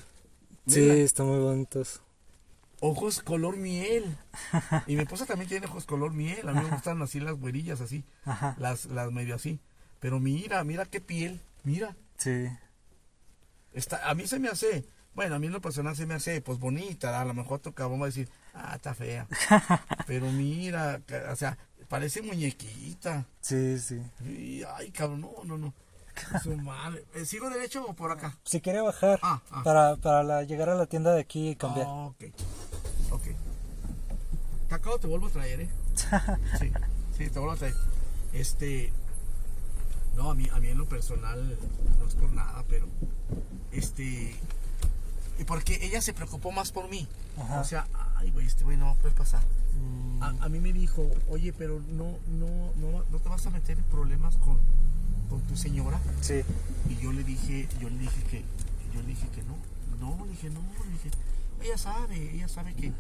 Sí, 0.68 0.88
están 0.90 1.28
muy 1.28 1.40
bonitos. 1.40 2.02
Ojos 2.80 3.22
color 3.22 3.58
miel. 3.58 4.18
Y 4.86 4.96
mi 4.96 5.02
esposa 5.02 5.26
también 5.26 5.50
tiene 5.50 5.66
ojos 5.66 5.86
color 5.86 6.14
miel. 6.14 6.48
A 6.48 6.54
mí 6.54 6.62
me 6.62 6.70
gustan 6.70 7.02
así 7.02 7.20
las 7.20 7.34
güerillas, 7.34 7.82
así. 7.82 8.04
Ajá. 8.26 8.56
Las, 8.60 8.86
las 8.86 9.12
medio 9.12 9.36
así. 9.36 9.60
Pero 10.00 10.20
mira, 10.20 10.64
mira 10.64 10.86
qué 10.86 11.02
piel. 11.02 11.42
Mira. 11.64 11.96
Sí. 12.18 12.48
Está, 13.74 14.08
a 14.10 14.14
mí 14.16 14.28
se 14.28 14.40
me 14.40 14.48
hace, 14.48 14.86
bueno, 15.14 15.36
a 15.36 15.40
mí 15.40 15.48
en 15.48 15.54
lo 15.54 15.62
personal 15.62 15.96
se 15.96 16.06
me 16.06 16.14
hace, 16.16 16.42
pues 16.42 16.60
bonita, 16.60 17.20
a 17.20 17.26
lo 17.26 17.34
mejor 17.34 17.60
tu 17.60 17.74
cabrón 17.74 18.00
va 18.02 18.06
a 18.06 18.08
decir, 18.10 18.30
ah, 18.54 18.74
está 18.76 18.94
fea. 18.94 19.28
Pero 20.08 20.32
mira, 20.32 21.02
o 21.32 21.36
sea, 21.36 21.58
parece 21.88 22.22
muñequita. 22.22 23.26
Sí, 23.42 23.78
sí. 23.80 24.02
Y, 24.24 24.64
ay, 24.64 24.92
cabrón, 24.92 25.22
no, 25.22 25.32
no, 25.46 25.58
no. 25.58 25.74
Su 26.42 26.56
madre. 26.58 27.06
Eh, 27.14 27.26
¿Sigo 27.26 27.48
derecho 27.50 27.86
o 27.86 27.94
por 27.94 28.12
acá? 28.12 28.36
Si 28.44 28.60
quiere 28.60 28.82
bajar 28.82 29.20
Ah, 29.22 29.40
ah. 29.52 29.62
para, 29.64 29.96
para 29.98 30.24
la- 30.24 30.44
llegar 30.44 30.70
a 30.70 30.76
la 30.76 30.88
tienda 30.88 31.14
de 31.14 31.22
aquí 31.22 31.50
y 31.50 31.56
cambiar. 31.56 31.86
Ah, 31.88 32.06
ok, 32.08 32.24
ok. 33.12 33.24
Cacao 34.70 35.00
te 35.00 35.08
vuelvo 35.08 35.28
a 35.28 35.30
traer, 35.32 35.62
¿eh? 35.62 35.70
Sí, 36.60 36.72
sí, 37.18 37.30
te 37.30 37.40
vuelvo 37.40 37.52
a 37.52 37.58
traer. 37.58 37.76
Este, 38.34 38.92
no, 40.16 40.32
a 40.32 40.36
mí, 40.36 40.48
a 40.54 40.60
mí 40.60 40.68
en 40.68 40.78
lo 40.78 40.86
personal, 40.88 41.58
no 42.00 42.08
es 42.08 42.16
por 42.16 42.32
nada, 42.34 42.64
pero, 42.68 42.88
este, 43.72 44.36
y 45.40 45.44
porque 45.46 45.80
ella 45.86 46.02
se 46.02 46.14
preocupó 46.14 46.52
más 46.52 46.72
por 46.72 46.90
mí. 46.90 47.08
Ajá. 47.40 47.62
O 47.62 47.64
sea, 47.64 47.88
ay, 48.18 48.32
güey, 48.32 48.46
este 48.48 48.64
güey 48.64 48.78
no 48.78 48.86
va 48.86 48.92
a 48.92 48.96
poder 48.96 49.14
pasar. 49.14 49.42
Mm, 49.80 50.24
A, 50.24 50.28
a 50.46 50.50
mí 50.50 50.60
me 50.60 50.74
dijo, 50.74 51.10
oye, 51.30 51.54
pero 51.54 51.80
no, 51.92 52.18
no, 52.28 52.74
no, 52.76 53.04
no 53.10 53.20
te 53.20 53.30
vas 53.30 53.46
a 53.46 53.52
meter 53.52 53.78
en 53.78 53.84
problemas 53.86 54.36
con, 54.38 54.58
con 55.30 55.42
tu 55.44 55.56
señora. 55.56 56.00
sí. 56.22 56.42
Y 56.90 56.96
yo 56.98 57.12
le 57.14 57.24
dije, 57.24 57.68
yo 57.80 57.90
le 57.90 57.98
dije 58.00 58.24
que, 58.30 58.44
yo 58.94 59.02
le 59.02 59.08
dije 59.08 59.28
que 59.30 59.44
no, 59.44 59.56
no, 60.00 60.26
le 60.26 60.32
dije 60.32 60.50
no, 60.50 60.62
le 60.86 60.92
dije, 60.92 61.10
ella 61.64 61.78
sabe, 61.78 62.32
ella 62.34 62.48
sabe 62.48 62.74
que, 62.74 62.92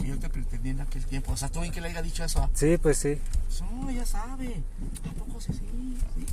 que 0.00 0.06
yo 0.08 0.18
te 0.18 0.28
pretendí 0.28 0.70
en 0.70 0.80
aquel 0.80 1.04
tiempo. 1.06 1.32
O 1.32 1.36
sea, 1.36 1.48
todo 1.48 1.62
bien 1.62 1.72
que 1.72 1.80
le 1.80 1.88
haya 1.88 2.02
dicho 2.02 2.24
eso. 2.24 2.42
¿ah? 2.42 2.50
Sí, 2.54 2.76
pues 2.78 2.98
sí. 2.98 3.18
No, 3.60 3.90
ella 3.90 4.04
sabe. 4.06 4.62
¿A 5.08 5.12
poco 5.18 5.40
sí? 5.40 5.52
Sí, 5.52 5.96
sí. 6.16 6.26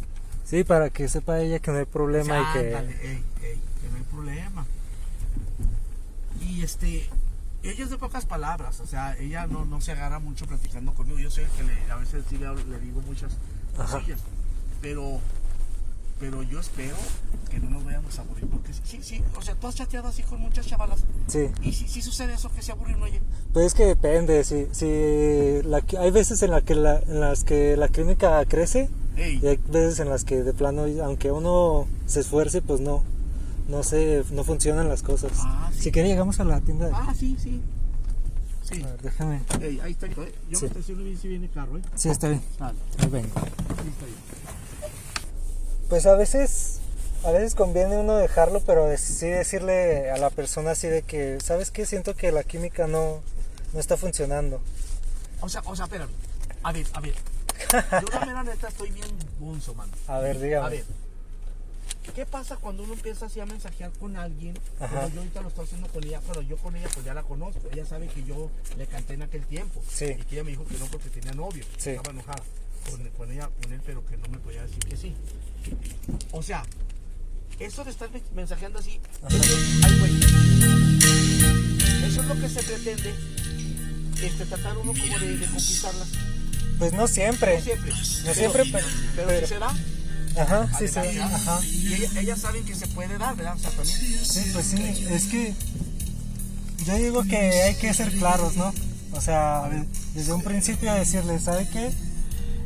Sí, 0.46 0.64
para 0.64 0.90
que 0.90 1.08
sepa 1.08 1.40
ella 1.40 1.60
que 1.60 1.72
no 1.72 1.78
hay 1.78 1.86
problema 1.86 2.40
y 2.42 2.54
que... 2.54 2.76
Ándale, 2.76 2.96
ey, 3.12 3.24
ey, 3.44 3.60
que 3.82 3.90
no 3.90 3.98
hay 3.98 4.04
problema. 4.12 4.66
Y 6.42 6.64
este, 6.64 7.08
ella 7.64 7.84
es 7.84 7.90
de 7.90 7.98
pocas 7.98 8.26
palabras, 8.26 8.80
o 8.80 8.88
sea, 8.88 9.16
ella 9.18 9.46
no, 9.46 9.66
no 9.66 9.82
se 9.82 9.92
agarra 9.92 10.20
mucho 10.20 10.48
platicando 10.48 10.94
conmigo. 10.94 11.20
Yo 11.20 11.30
sé 11.30 11.46
que 11.58 11.64
le- 11.64 11.92
a 11.92 11.96
veces 11.98 12.24
sí 12.30 12.38
le, 12.38 12.54
le 12.66 12.80
digo 12.80 13.02
muchas 13.02 13.34
Ajá. 13.78 13.98
cosillas, 14.00 14.22
pero, 14.82 15.20
pero 16.20 16.44
yo 16.44 16.60
espero 16.60 16.96
que 17.50 17.60
no 17.60 17.70
nos 17.70 17.84
vayamos 17.86 18.18
a 18.20 18.22
aburrir, 18.22 18.48
porque 18.48 18.74
sí, 18.74 19.00
sí, 19.02 19.24
o 19.36 19.42
sea, 19.42 19.56
tú 19.56 19.68
has 19.68 19.76
chateado 19.76 20.08
así 20.10 20.22
con 20.24 20.40
muchas 20.42 20.68
chavalas, 20.68 21.00
Sí. 21.28 21.48
y 21.64 21.72
si 21.74 21.88
sí, 21.88 22.02
sucede 22.02 22.34
eso, 22.34 22.52
que 22.52 22.62
se 22.62 22.72
aburren, 22.72 23.02
oye. 23.02 23.22
Pues 23.54 23.68
es 23.68 23.74
que 23.74 23.86
depende, 23.86 24.44
si, 24.44 24.68
si 24.72 25.62
la, 25.68 25.84
hay 26.00 26.12
veces 26.12 26.44
en, 26.44 26.52
la 26.52 26.62
que 26.62 26.76
la, 26.76 27.00
en 27.00 27.20
las 27.20 27.44
que 27.44 27.76
la 27.78 27.88
química 27.88 28.44
crece 28.46 28.90
Ey, 29.18 29.40
y 29.42 29.48
hay 29.48 29.58
veces 29.70 30.00
en 30.00 30.10
las 30.10 30.24
que 30.24 30.44
de 30.44 30.54
plano, 30.54 30.86
aunque 31.04 31.32
uno 31.32 31.88
se 32.06 32.20
esfuerce, 32.20 32.62
pues 32.62 32.80
no, 32.82 33.04
no 33.68 33.84
se, 33.84 34.24
no 34.32 34.44
funcionan 34.44 34.88
las 34.88 35.02
cosas. 35.02 35.32
Ah, 35.38 35.72
sí. 35.74 35.84
Si 35.84 35.92
quiere 35.92 36.10
llegamos 36.10 36.40
a 36.40 36.44
la 36.44 36.62
tienda 36.62 36.88
de... 36.88 36.94
ah, 36.96 37.14
sí, 37.18 37.36
sí, 37.42 37.60
sí. 38.64 38.84
A 38.84 38.88
ver, 38.88 39.02
déjame. 39.02 39.42
Ey, 39.62 39.80
ahí 39.82 39.92
está, 39.92 40.06
¿eh? 40.06 40.12
yo 40.50 40.60
Sí. 40.60 40.66
me 40.66 40.68
estoy 40.68 40.82
diciendo 40.82 41.04
bien 41.04 41.18
si 41.18 41.28
viene 41.28 41.50
carro, 41.50 41.78
¿eh? 41.78 41.82
Sí, 41.96 42.10
está 42.10 42.30
bien. 42.30 42.42
Sale, 42.58 42.78
Ahí 43.00 43.10
vengo. 43.10 43.28
sí, 43.34 43.90
está 43.90 44.06
bien. 44.06 44.18
Pues 45.90 46.06
a 46.06 46.16
veces, 46.16 46.80
a 47.24 47.32
veces 47.32 47.56
conviene 47.56 47.98
uno 47.98 48.16
dejarlo, 48.16 48.62
pero 48.62 48.96
sí 48.96 49.28
decirle 49.28 50.12
a 50.12 50.18
la 50.18 50.30
persona 50.30 50.72
así 50.72 50.88
de 50.88 51.02
que, 51.02 51.40
¿sabes 51.42 51.72
qué? 51.72 51.88
Siento 51.88 52.16
que 52.16 52.32
la 52.32 52.44
química 52.44 52.86
no, 52.86 53.22
no 53.74 53.80
está 53.80 53.98
funcionando. 53.98 54.62
O 55.42 55.50
sea, 55.50 55.62
o 55.66 55.76
sea, 55.76 55.86
espérame. 55.86 56.12
A 56.62 56.72
ver, 56.72 56.86
a 56.94 57.00
ver. 57.00 57.16
Yo 57.74 58.08
la 58.20 58.26
mera 58.26 58.44
neta 58.44 58.68
estoy 58.68 58.92
bien 58.92 59.08
bunzo, 59.40 59.74
mano. 59.74 59.92
A 60.08 60.20
ver, 60.20 60.40
dígame. 60.40 60.68
A 60.68 60.70
ver. 60.70 60.86
¿Qué 62.16 62.26
pasa 62.26 62.58
cuando 62.58 62.84
uno 62.84 62.94
empieza 62.94 63.26
así 63.26 63.40
a 63.40 63.46
mensajear 63.46 63.92
con 63.94 64.16
alguien? 64.16 64.58
Como 64.78 65.10
yo 65.10 65.20
ahorita 65.22 65.42
lo 65.42 65.48
estoy 65.48 65.66
haciendo 65.66 65.88
con 65.88 66.04
ella, 66.04 66.22
pero 66.28 66.42
yo 66.42 66.58
con 66.58 66.76
ella 66.76 66.88
pues 66.94 67.06
ya 67.06 67.14
la 67.16 67.24
conozco. 67.24 67.62
Ella 67.72 67.86
sabe 67.86 68.08
que 68.08 68.24
yo 68.24 68.52
le 68.78 68.86
canté 68.86 69.16
en 69.16 69.24
aquel 69.24 69.46
tiempo. 69.46 69.82
Sí. 69.90 70.06
Y 70.06 70.24
que 70.24 70.36
ella 70.36 70.44
me 70.44 70.52
dijo 70.52 70.66
que 70.66 70.78
no 70.78 70.86
porque 70.86 71.10
tenía 71.10 71.34
novio. 71.34 71.66
Sí. 71.78 71.92
Estaba 71.92 72.12
enojada 72.12 72.44
con, 72.90 73.04
con 73.18 73.32
ella, 73.32 73.50
con 73.62 73.74
él, 73.74 73.82
pero 73.86 74.06
que 74.06 74.18
no 74.18 74.28
me 74.30 74.38
podía 74.40 74.62
decir 74.64 74.80
que 74.80 74.98
sí. 74.98 75.16
O 76.32 76.42
sea, 76.44 76.64
eso 77.60 77.84
de 77.84 77.92
estar 77.92 78.10
mensajeando 78.36 78.80
así, 78.80 79.00
ay, 79.30 80.00
güey. 80.00 80.18
Eso 82.06 82.22
es 82.22 82.28
lo 82.28 82.40
que 82.40 82.50
se 82.50 82.64
pretende, 82.64 83.14
este, 84.24 84.46
tratar 84.46 84.78
uno 84.78 84.94
como 84.94 85.20
de, 85.20 85.38
de 85.38 85.46
conquistarlas. 85.48 86.08
Pues 86.78 86.94
no 86.94 87.08
siempre. 87.08 87.58
No 87.58 87.64
siempre. 87.64 87.92
No 87.92 88.34
siempre, 88.34 88.64
pero- 88.72 88.88
pero, 89.16 89.28
pero- 89.28 89.40
sí 89.48 89.54
se 89.54 89.60
da. 89.60 89.76
Ajá, 90.38 90.70
sí, 90.80 90.88
sí. 90.88 91.00
Ajá. 91.20 91.60
Y 91.66 91.94
ella- 91.96 92.20
ellas 92.22 92.40
saben 92.40 92.64
que 92.64 92.76
se 92.76 92.88
puede 92.88 93.18
dar, 93.18 93.36
¿verdad? 93.36 93.56
O 93.56 93.60
sea, 93.60 93.72
también. 93.72 93.98
Sí, 94.26 94.42
pues 94.54 94.66
sí, 94.68 94.78
es 95.10 95.26
que 95.26 95.54
yo 96.86 96.96
digo 96.96 97.24
que 97.24 97.36
hay 97.64 97.76
que 97.76 97.94
ser 97.94 98.12
claros, 98.18 98.56
¿no? 98.56 98.74
O 99.12 99.20
sea, 99.22 99.68
de- 99.70 99.86
desde 100.14 100.32
un 100.32 100.44
principio 100.44 100.94
decirle, 100.94 101.40
¿sabe 101.40 101.68
qué? 101.74 101.92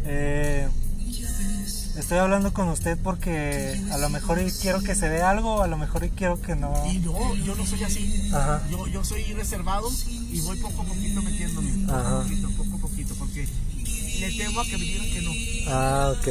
Eh, 0.06 0.68
estoy 1.98 2.18
hablando 2.18 2.54
con 2.54 2.68
usted 2.70 2.98
porque 3.02 3.80
a 3.92 3.98
lo 3.98 4.10
mejor 4.10 4.40
quiero 4.62 4.82
que 4.82 4.96
se 4.96 5.10
dé 5.10 5.22
algo, 5.22 5.62
a 5.62 5.68
lo 5.68 5.78
mejor 5.78 6.08
quiero 6.10 6.42
que 6.42 6.56
no. 6.56 6.74
Y 6.92 6.98
no, 7.00 7.36
yo 7.36 7.56
no 7.56 7.66
soy 7.66 7.84
así. 7.84 8.30
Ajá. 8.34 8.62
Yo, 8.70 8.88
yo 8.88 9.04
soy 9.04 9.24
reservado 9.34 9.90
y 10.10 10.40
voy 10.42 10.58
poco 10.58 10.82
a 10.82 10.86
poquito 10.86 11.22
metiéndome. 11.22 11.72
Poco 11.86 11.94
Ajá. 11.98 12.20
a 12.20 12.24
poquito, 12.24 12.50
poco 12.52 12.76
a 12.76 12.80
poquito, 12.80 13.16
porque 13.16 13.48
le 14.20 14.32
temo 14.38 14.60
a 14.62 14.66
que 14.66 14.78
me 14.78 14.84
digan 14.86 15.06
que 15.10 15.22
no. 15.22 15.32
Ah, 15.72 16.14
ok. 16.18 16.28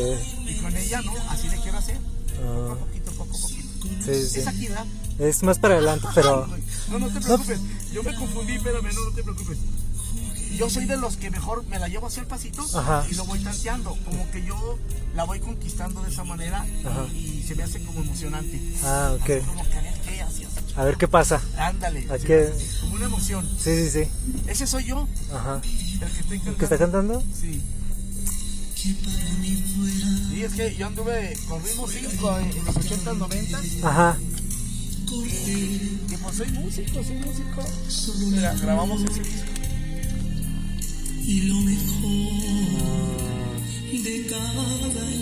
Y 0.49 0.55
con 0.57 0.77
ella 0.77 1.03
no, 1.03 1.13
así 1.31 1.49
le 1.49 1.57
quiero 1.59 1.79
hacer. 1.79 1.97
Poco 1.97 2.71
a 2.71 2.73
Ah, 2.73 2.77
poquito, 2.79 3.13
poco 3.13 3.37
a 3.37 3.41
poquito. 3.41 3.87
sí, 4.05 4.27
sí. 4.29 4.41
Es 4.41 4.47
aquí, 4.47 4.67
¿verdad? 4.69 4.87
Es 5.19 5.43
más 5.43 5.59
para 5.59 5.75
adelante, 5.75 6.07
pero... 6.15 6.47
No, 6.91 6.99
no 6.99 7.09
te 7.09 7.21
preocupes. 7.21 7.61
Yo 7.93 8.03
me 8.03 8.15
confundí, 8.15 8.53
espérame, 8.55 8.93
no, 8.93 9.05
no 9.09 9.15
te 9.15 9.23
preocupes. 9.23 9.57
Yo 10.57 10.71
soy 10.71 10.85
de 10.87 10.97
los 10.97 11.17
que 11.17 11.31
mejor 11.31 11.65
me 11.67 11.79
la 11.79 11.89
llevo 11.89 12.07
hacia 12.07 12.21
el 12.23 12.27
pasito 12.29 12.63
Ajá. 12.75 13.05
y 13.11 13.15
lo 13.15 13.25
voy 13.25 13.39
tanteando. 13.41 13.97
Como 14.05 14.31
que 14.31 14.45
yo 14.45 14.79
la 15.15 15.25
voy 15.25 15.41
conquistando 15.41 16.03
de 16.03 16.11
esa 16.11 16.25
manera 16.25 16.65
y, 17.13 17.17
y 17.17 17.43
se 17.47 17.55
me 17.55 17.63
hace 17.65 17.81
como 17.83 18.01
emocionante. 18.01 18.61
Ah, 18.85 19.17
Así 19.21 19.33
ok. 19.33 19.47
como 19.47 19.65
que 19.69 19.75
a 19.77 19.83
ver 19.83 19.95
qué 20.05 20.23
así. 20.23 20.47
A 20.77 20.85
ver 20.85 20.97
qué 20.97 21.09
pasa. 21.09 21.41
Ándale. 21.59 22.07
¿A 22.11 22.19
qué? 22.19 22.53
Como 22.81 22.95
una 22.95 23.07
emoción. 23.07 23.49
Sí, 23.59 23.89
sí, 23.89 24.05
sí. 24.05 24.11
Ese 24.47 24.67
soy 24.67 24.85
yo, 24.85 25.09
Ajá. 25.35 25.61
el 25.65 25.99
que 26.01 26.07
estoy 26.21 26.39
cantando. 26.39 26.59
¿Qué 26.59 26.65
está 26.65 26.79
cantando? 26.79 27.23
Sí. 27.39 27.63
Y 30.35 30.43
es 30.43 30.55
que 30.55 30.75
yo 30.75 30.87
anduve 30.89 31.37
con 31.49 31.63
ritmo 31.63 31.87
5 31.87 32.39
en 32.39 32.65
los 32.65 32.77
80, 32.77 33.13
90 33.15 33.61
Ajá. 33.85 34.17
y 35.11 36.17
pues 36.23 36.37
soy 36.37 36.49
músico, 36.53 37.03
soy 37.05 37.17
músico. 37.17 37.65
Mira, 38.31 38.55
grabamos 38.55 39.03
ese 39.03 39.21
disco. 39.23 39.49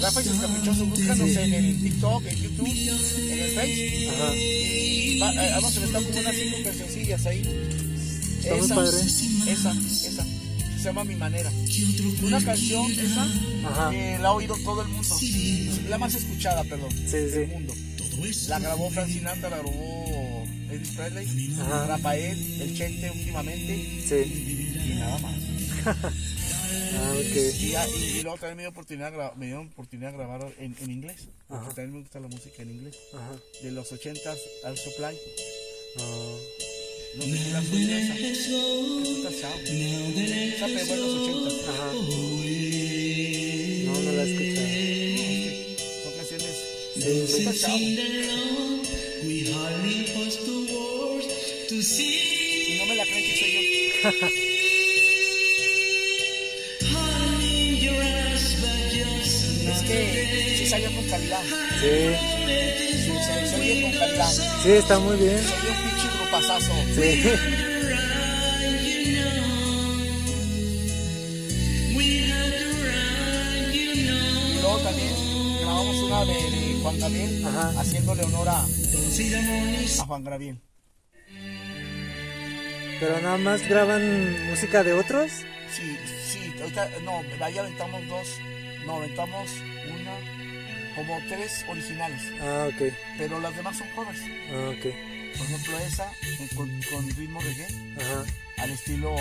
Rafa 0.02 0.20
y 0.22 0.24
sus 0.24 0.38
caprichosos, 0.38 0.88
búscanos 0.88 1.28
en 1.36 1.54
el 1.54 1.82
TikTok, 1.82 2.26
en 2.26 2.42
YouTube, 2.42 2.66
en 2.68 3.38
el 3.38 3.50
Face. 3.50 4.08
Ajá. 4.08 4.24
Va, 5.36 5.44
eh, 5.46 5.50
vamos 5.56 5.76
a 5.76 5.80
meter 5.80 6.02
como 6.02 6.20
unas 6.20 6.34
5 6.36 6.56
cancioncillas 6.64 7.26
ahí. 7.26 7.42
Está 8.42 8.54
muy 8.56 8.68
padre. 8.68 8.96
Esa, 9.00 9.72
esa. 9.72 10.24
Se 10.78 10.84
llama 10.84 11.04
Mi 11.04 11.14
Manera. 11.16 11.52
Una 12.22 12.42
canción 12.42 12.90
esa 12.92 13.24
Ajá. 13.68 13.90
que 13.90 14.18
la 14.18 14.28
ha 14.28 14.32
oído 14.32 14.56
todo 14.64 14.80
el 14.82 14.88
mundo. 14.88 15.16
La 15.90 15.98
más 15.98 16.14
escuchada, 16.14 16.64
perdón, 16.64 16.90
Sí, 17.06 17.16
del 17.16 17.46
sí. 17.46 17.52
mundo. 17.52 17.74
La 18.48 18.58
grabó 18.58 18.90
Frank 18.90 19.08
Sinatra, 19.08 19.50
la 19.50 19.56
grabó 19.58 20.44
Elvis 20.70 20.88
Presley. 20.90 21.54
Rafael, 21.86 22.38
el 22.62 22.76
Chente 22.76 23.10
últimamente 23.10 24.02
Sí. 24.08 24.72
y 24.90 24.94
nada 24.94 25.18
más. 25.18 25.34
Ah, 26.92 27.12
ok. 27.14 27.36
Y, 27.60 27.70
ya- 27.70 27.88
y- 27.88 28.18
y 28.18 28.22
luego 28.22 28.36
también 28.38 28.56
me 28.56 28.62
dio 28.64 28.70
oportunidad, 28.70 29.34
me 29.36 29.46
dio 29.46 29.60
oportunidad 29.62 30.10
de 30.10 30.16
grabar 30.18 30.52
en, 30.58 30.76
en 30.80 30.90
inglés. 30.90 31.16
Porque 31.48 31.64
Ajá. 31.66 31.74
también 31.74 31.92
me 31.94 32.00
gusta 32.00 32.20
la 32.20 32.28
música 32.28 32.62
en 32.62 32.70
inglés. 32.70 32.96
Ajá. 33.14 33.36
De 33.62 33.70
los 33.72 33.90
80s 33.92 34.38
al 34.64 34.76
Supply. 34.76 35.16
Ah, 35.98 36.36
No 37.16 37.22
sé 37.24 37.38
si 37.38 37.50
la 37.50 37.58
has 37.58 37.70
oído 37.72 37.96
esa. 37.96 38.14
Esta 38.18 39.30
sound. 39.48 39.68
Esa 40.18 40.66
pegó 40.66 40.94
en 40.94 41.00
los 41.00 41.10
80s. 41.28 41.68
Ajá. 41.68 41.92
No, 43.84 43.92
no 44.00 44.12
la 44.12 44.22
he 44.22 44.26
escuchado. 44.30 44.68
Son 46.04 46.12
canciones. 46.16 46.56
Sí, 46.94 47.00
sí. 47.26 47.38
Esta 47.38 47.52
sound. 47.54 47.98
Y 51.72 52.78
no 52.78 52.86
me 52.86 52.94
la 52.96 53.04
creen 53.04 53.24
que 53.24 53.34
soy 53.38 53.50
yo. 53.52 53.60
salió 60.70 60.92
con 60.94 61.04
calidad. 61.08 61.42
Sí. 61.80 62.14
Se, 63.04 63.46
se 63.48 63.56
oye 63.56 63.82
con 63.82 63.92
calidad. 63.92 64.30
Sí, 64.62 64.70
está 64.70 64.98
muy 65.00 65.16
bien. 65.16 65.38
Se 65.38 65.54
oye 65.54 65.70
un 65.70 65.90
pinche 65.90 66.08
grupazazo. 66.16 66.72
Sí. 66.94 67.22
Luego 74.60 74.78
también 74.78 75.14
grabamos 75.60 75.96
una 75.96 76.24
de, 76.24 76.34
de 76.34 76.80
Juan 76.82 76.98
Gabriel 77.00 77.46
Ajá. 77.46 77.80
haciéndole 77.80 78.22
honor 78.24 78.48
a, 78.48 78.60
a 78.62 80.06
Juan 80.06 80.24
Gabriel. 80.24 80.60
Pero 83.00 83.20
nada 83.22 83.38
más 83.38 83.66
graban 83.66 84.46
música 84.50 84.84
de 84.84 84.92
otros. 84.92 85.30
Sí, 85.74 85.96
sí, 86.28 86.52
ahorita, 86.60 86.90
no, 87.02 87.22
ahí 87.44 87.56
aventamos 87.56 88.06
dos, 88.08 88.28
no, 88.84 88.96
aventamos 88.96 89.50
una, 89.88 90.49
como 90.94 91.18
tres 91.28 91.64
originales, 91.68 92.22
Ah, 92.40 92.68
ok. 92.68 92.92
pero 93.18 93.40
las 93.40 93.56
demás 93.56 93.76
son 93.78 93.88
covers. 93.94 94.20
Ah, 94.50 94.70
ok. 94.70 94.94
Por 95.36 95.46
ejemplo, 95.46 95.78
esa 95.78 96.12
con, 96.54 96.82
con 96.90 97.08
ritmo 97.16 97.40
reggae, 97.40 97.66
Ajá. 98.00 98.24
al 98.58 98.70
estilo 98.70 99.14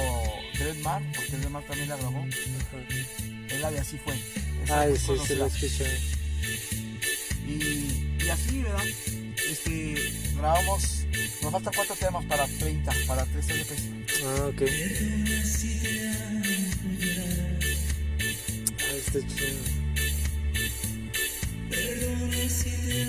Dreadmar, 0.57 1.01
porque 1.15 1.37
Dreadmar 1.37 1.63
también 1.63 1.89
la 1.89 1.97
grabó, 1.97 2.19
Ajá. 2.19 3.47
es 3.49 3.61
la 3.61 3.71
de 3.71 3.79
Así 3.79 3.97
Fue. 3.97 4.15
Esa 4.63 4.85
muy 4.87 5.19
sí, 5.27 5.35
lo 5.35 5.45
escuché. 5.45 5.97
Y, 7.47 8.23
y 8.23 8.29
así, 8.29 8.61
¿verdad? 8.61 8.85
Este, 9.49 9.95
grabamos, 10.35 11.05
nos 11.41 11.51
faltan 11.51 11.73
cuatro 11.75 11.95
temas 11.95 12.25
para 12.25 12.45
30, 12.47 12.91
para 13.07 13.25
3 13.25 13.49
LPs. 13.49 13.83
Ah, 14.23 14.49
ok. 14.49 14.61
Ah, 18.81 18.95
está 18.95 19.19
chido. 19.19 19.78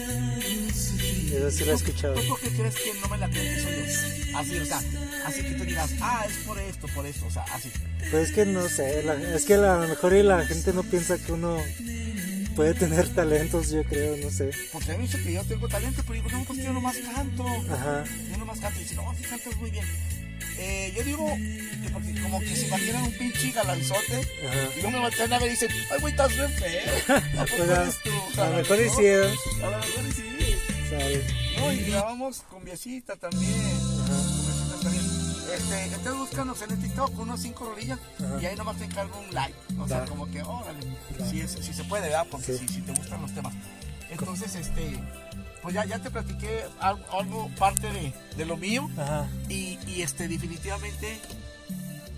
Eso 0.00 1.50
sí 1.50 1.64
lo 1.64 1.72
he 1.72 1.74
escuchado. 1.74 2.14
¿Tú 2.14 2.28
por 2.28 2.40
qué 2.40 2.48
crees 2.50 2.74
que 2.74 2.94
no 3.00 3.08
me 3.08 3.18
la 3.18 3.26
soy 3.28 3.36
yo? 3.36 4.38
Así, 4.38 4.58
o 4.58 4.64
sea, 4.66 4.80
así 5.26 5.42
que 5.42 5.50
tú 5.52 5.64
digas, 5.64 5.90
ah, 6.00 6.24
es 6.28 6.36
por 6.46 6.58
esto, 6.58 6.86
por 6.88 7.06
esto, 7.06 7.26
o 7.26 7.30
sea, 7.30 7.42
así. 7.54 7.70
Pues 8.10 8.28
es 8.28 8.34
que 8.34 8.46
no 8.46 8.68
sé, 8.68 9.02
la- 9.02 9.14
es 9.34 9.44
que 9.44 9.54
a 9.54 9.76
lo 9.76 9.88
mejor 9.88 10.14
y 10.14 10.22
la 10.22 10.44
gente 10.46 10.72
no 10.72 10.82
piensa 10.82 11.18
que 11.18 11.32
uno 11.32 11.58
puede 12.56 12.74
tener 12.74 13.08
talentos, 13.14 13.70
yo 13.70 13.84
creo, 13.84 14.16
no 14.16 14.30
sé. 14.30 14.50
Porque 14.72 14.92
a 14.92 14.96
mí 14.98 15.02
dice 15.06 15.22
que 15.22 15.32
yo 15.32 15.44
tengo 15.44 15.68
talento, 15.68 16.02
pero 16.06 16.14
digo, 16.14 16.28
no, 16.30 16.44
pues 16.44 16.58
yo 16.62 16.72
nomás 16.72 16.96
canto. 16.98 17.46
Ajá. 17.46 18.04
Yo 18.30 18.36
nomás 18.38 18.58
canto. 18.60 18.78
Y 18.80 18.82
dice, 18.82 18.94
no, 18.96 19.14
sí 19.16 19.22
cantas 19.24 19.56
muy 19.56 19.70
bien. 19.70 19.84
Eh, 20.58 20.92
yo 20.96 21.02
digo 21.04 21.26
que 21.36 21.90
porque 21.92 22.20
como 22.22 22.40
que 22.40 22.54
se 22.56 22.66
imaginan 22.66 23.02
un 23.04 23.12
pinche 23.12 23.50
galanzote 23.52 24.28
Ajá. 24.46 24.78
y 24.78 24.82
no 24.82 24.90
me 24.90 24.98
voltean 25.00 25.32
a 25.32 25.38
ver 25.38 25.48
y 25.48 25.50
dicen, 25.52 25.70
ay, 25.90 26.00
güey, 26.00 26.12
estás 26.12 26.36
re 26.36 26.48
feo. 26.48 26.92
¿A 27.40 27.44
poco 27.46 27.62
a, 27.62 27.82
eres 27.82 27.98
tú? 28.02 28.40
a 28.40 28.46
lo 28.48 28.56
mejor 28.56 28.78
¿eh? 28.80 28.90
A 29.62 29.64
lo 29.66 29.78
mejor 29.78 30.14
sí. 30.14 30.24
No, 31.58 31.72
y 31.72 31.76
grabamos 31.90 32.42
con 32.50 32.64
Viecita 32.64 33.16
también. 33.16 33.52
Con 33.52 34.06
Viecita 34.06 34.80
también. 34.82 35.04
Este, 35.54 35.84
entonces 35.84 36.14
búscanos 36.14 36.62
en 36.62 36.70
el 36.72 36.78
TikTok 36.80 37.18
unos 37.18 37.40
cinco 37.40 37.64
rolillas 37.64 37.98
Ajá. 38.18 38.38
y 38.40 38.46
ahí 38.46 38.56
nomás 38.56 38.76
te 38.78 38.84
encargo 38.84 39.18
un 39.18 39.34
like. 39.34 39.54
O 39.78 39.88
sea, 39.88 40.04
como 40.04 40.30
que, 40.30 40.42
órale, 40.42 40.78
si, 41.30 41.40
es- 41.40 41.52
si 41.60 41.72
se 41.72 41.84
puede, 41.84 42.04
¿verdad? 42.08 42.26
Porque 42.30 42.52
Sí. 42.56 42.58
si, 42.68 42.74
si 42.74 42.80
te 42.82 42.92
gustan 42.92 43.22
los 43.22 43.34
temas. 43.34 43.52
Entonces, 44.10 44.54
este, 44.56 44.98
pues 45.62 45.74
ya, 45.74 45.84
ya 45.84 45.98
te 45.98 46.10
platiqué 46.10 46.62
algo, 46.80 47.04
algo 47.12 47.50
parte 47.58 47.92
de, 47.92 48.12
de 48.36 48.46
lo 48.46 48.56
mío 48.56 48.88
Ajá. 48.96 49.28
y, 49.48 49.78
y, 49.86 50.02
este, 50.02 50.26
definitivamente 50.28 51.18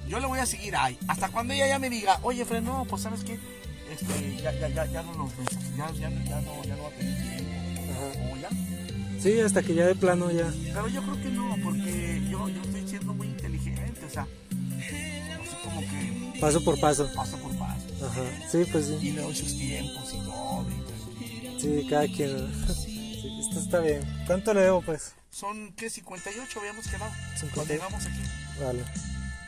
yo 0.08 0.20
le 0.20 0.26
voy 0.26 0.38
a 0.38 0.46
seguir 0.46 0.76
ahí. 0.76 0.98
Hasta 1.08 1.28
cuando 1.28 1.54
ella 1.54 1.66
ya 1.66 1.78
me 1.78 1.88
diga, 1.90 2.18
oye, 2.22 2.44
Fred, 2.44 2.62
no, 2.62 2.84
pues 2.88 3.02
sabes 3.02 3.24
qué, 3.24 3.38
este, 3.90 4.36
ya, 4.42 4.52
ya, 4.52 4.68
ya, 4.68 4.84
ya 4.86 5.02
no 5.02 5.12
vemos, 5.12 5.32
ya, 5.76 5.90
ya, 5.92 6.10
ya 6.10 6.40
no, 6.40 6.64
ya 6.64 6.76
no 6.76 6.82
va 6.84 6.88
a 6.88 6.92
tener 6.92 7.22
tiempo. 7.22 7.92
Ajá. 7.92 8.32
O 8.32 8.36
ya. 8.36 8.48
Sí, 9.20 9.38
hasta 9.40 9.62
que 9.62 9.74
ya 9.74 9.86
de 9.86 9.94
plano 9.94 10.30
ya. 10.30 10.52
Pero 10.72 10.88
yo 10.88 11.02
creo 11.02 11.22
que 11.22 11.28
no, 11.30 11.56
porque 11.62 12.22
yo, 12.28 12.48
yo 12.48 12.60
estoy 12.62 12.88
siendo 12.88 13.14
muy 13.14 13.28
inteligente, 13.28 14.04
o 14.04 14.10
sea, 14.10 14.22
así 14.22 15.56
como 15.64 15.80
que 15.80 16.40
Paso 16.40 16.64
por 16.64 16.78
paso. 16.80 17.08
paso 17.14 17.36
por 17.38 17.56
paso. 17.56 17.86
Ajá. 18.04 18.22
Sí, 18.50 18.64
pues 18.72 18.86
sí. 18.86 18.98
Y 19.00 19.10
le 19.12 19.22
doy 19.22 19.34
sus 19.34 19.56
tiempos 19.56 20.12
y 20.12 20.18
todo. 20.24 20.66
y 20.68 20.80
todo. 20.82 21.60
Sí, 21.60 21.86
cada 21.88 22.06
quien. 22.08 22.52
esto 23.48 23.60
está 23.60 23.78
bien. 23.80 24.02
¿Cuánto 24.26 24.54
le 24.54 24.62
debo, 24.62 24.82
pues? 24.82 25.12
Son, 25.30 25.72
¿qué? 25.74 25.88
58 25.90 26.60
habíamos 26.60 26.86
quedado. 26.86 27.10
58. 27.40 27.54
Cuando 27.54 27.72
llegamos 27.74 28.04
aquí. 28.06 28.22
Vale. 28.62 28.84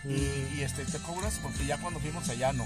Y, 0.04 0.58
y, 0.58 0.62
este, 0.62 0.84
te 0.84 0.98
cobras 0.98 1.38
porque 1.42 1.64
ya 1.66 1.78
cuando 1.78 1.98
fuimos 2.00 2.28
allá 2.28 2.52
no. 2.52 2.64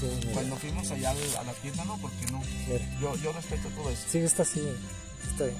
Sí. 0.00 0.08
Cuando 0.32 0.56
fuimos 0.56 0.90
allá 0.90 1.10
al- 1.10 1.36
a 1.38 1.44
la 1.44 1.52
tienda 1.54 1.84
no, 1.84 1.98
porque 1.98 2.26
no. 2.32 2.40
mira. 2.68 2.98
Yo, 3.00 3.14
yo 3.16 3.32
respeto 3.32 3.68
todo 3.70 3.90
eso. 3.90 4.02
Sí, 4.10 4.18
está 4.18 4.42
así. 4.42 4.62
Está 5.30 5.44
bien. 5.44 5.56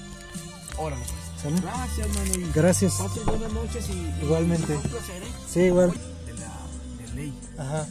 Órale. 0.78 1.02
pues. 1.42 1.62
Gracias, 1.62 2.08
mano. 2.08 2.34
y 2.34 2.52
Gracias. 2.52 2.92
Pasen 2.94 3.24
buenas 3.26 3.52
noches 3.52 3.88
y. 3.90 4.24
Igualmente. 4.24 4.72
y 4.72 4.76
un 4.76 4.82
placer, 4.82 5.22
¿eh? 5.22 5.26
Sí, 5.52 5.60
igual. 5.60 5.90
De 6.26 6.32
la 6.34 7.06
de 7.08 7.14
ley. 7.14 7.40
Ajá. 7.58 7.86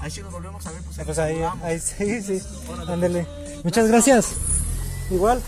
Ahí 0.00 0.10
sí 0.10 0.20
nos 0.22 0.32
volvemos 0.32 0.66
a 0.66 0.70
ver, 0.72 0.82
pues, 0.82 0.96
Pues 1.04 1.18
ahí, 1.18 1.34
saludamos. 1.34 1.64
ahí 1.64 1.78
sí, 1.80 2.22
sí. 2.22 2.42
Órale. 2.68 2.92
Ándele. 2.92 3.26
Muchas 3.64 3.86
gracias. 3.88 4.28
Igual. 5.10 5.42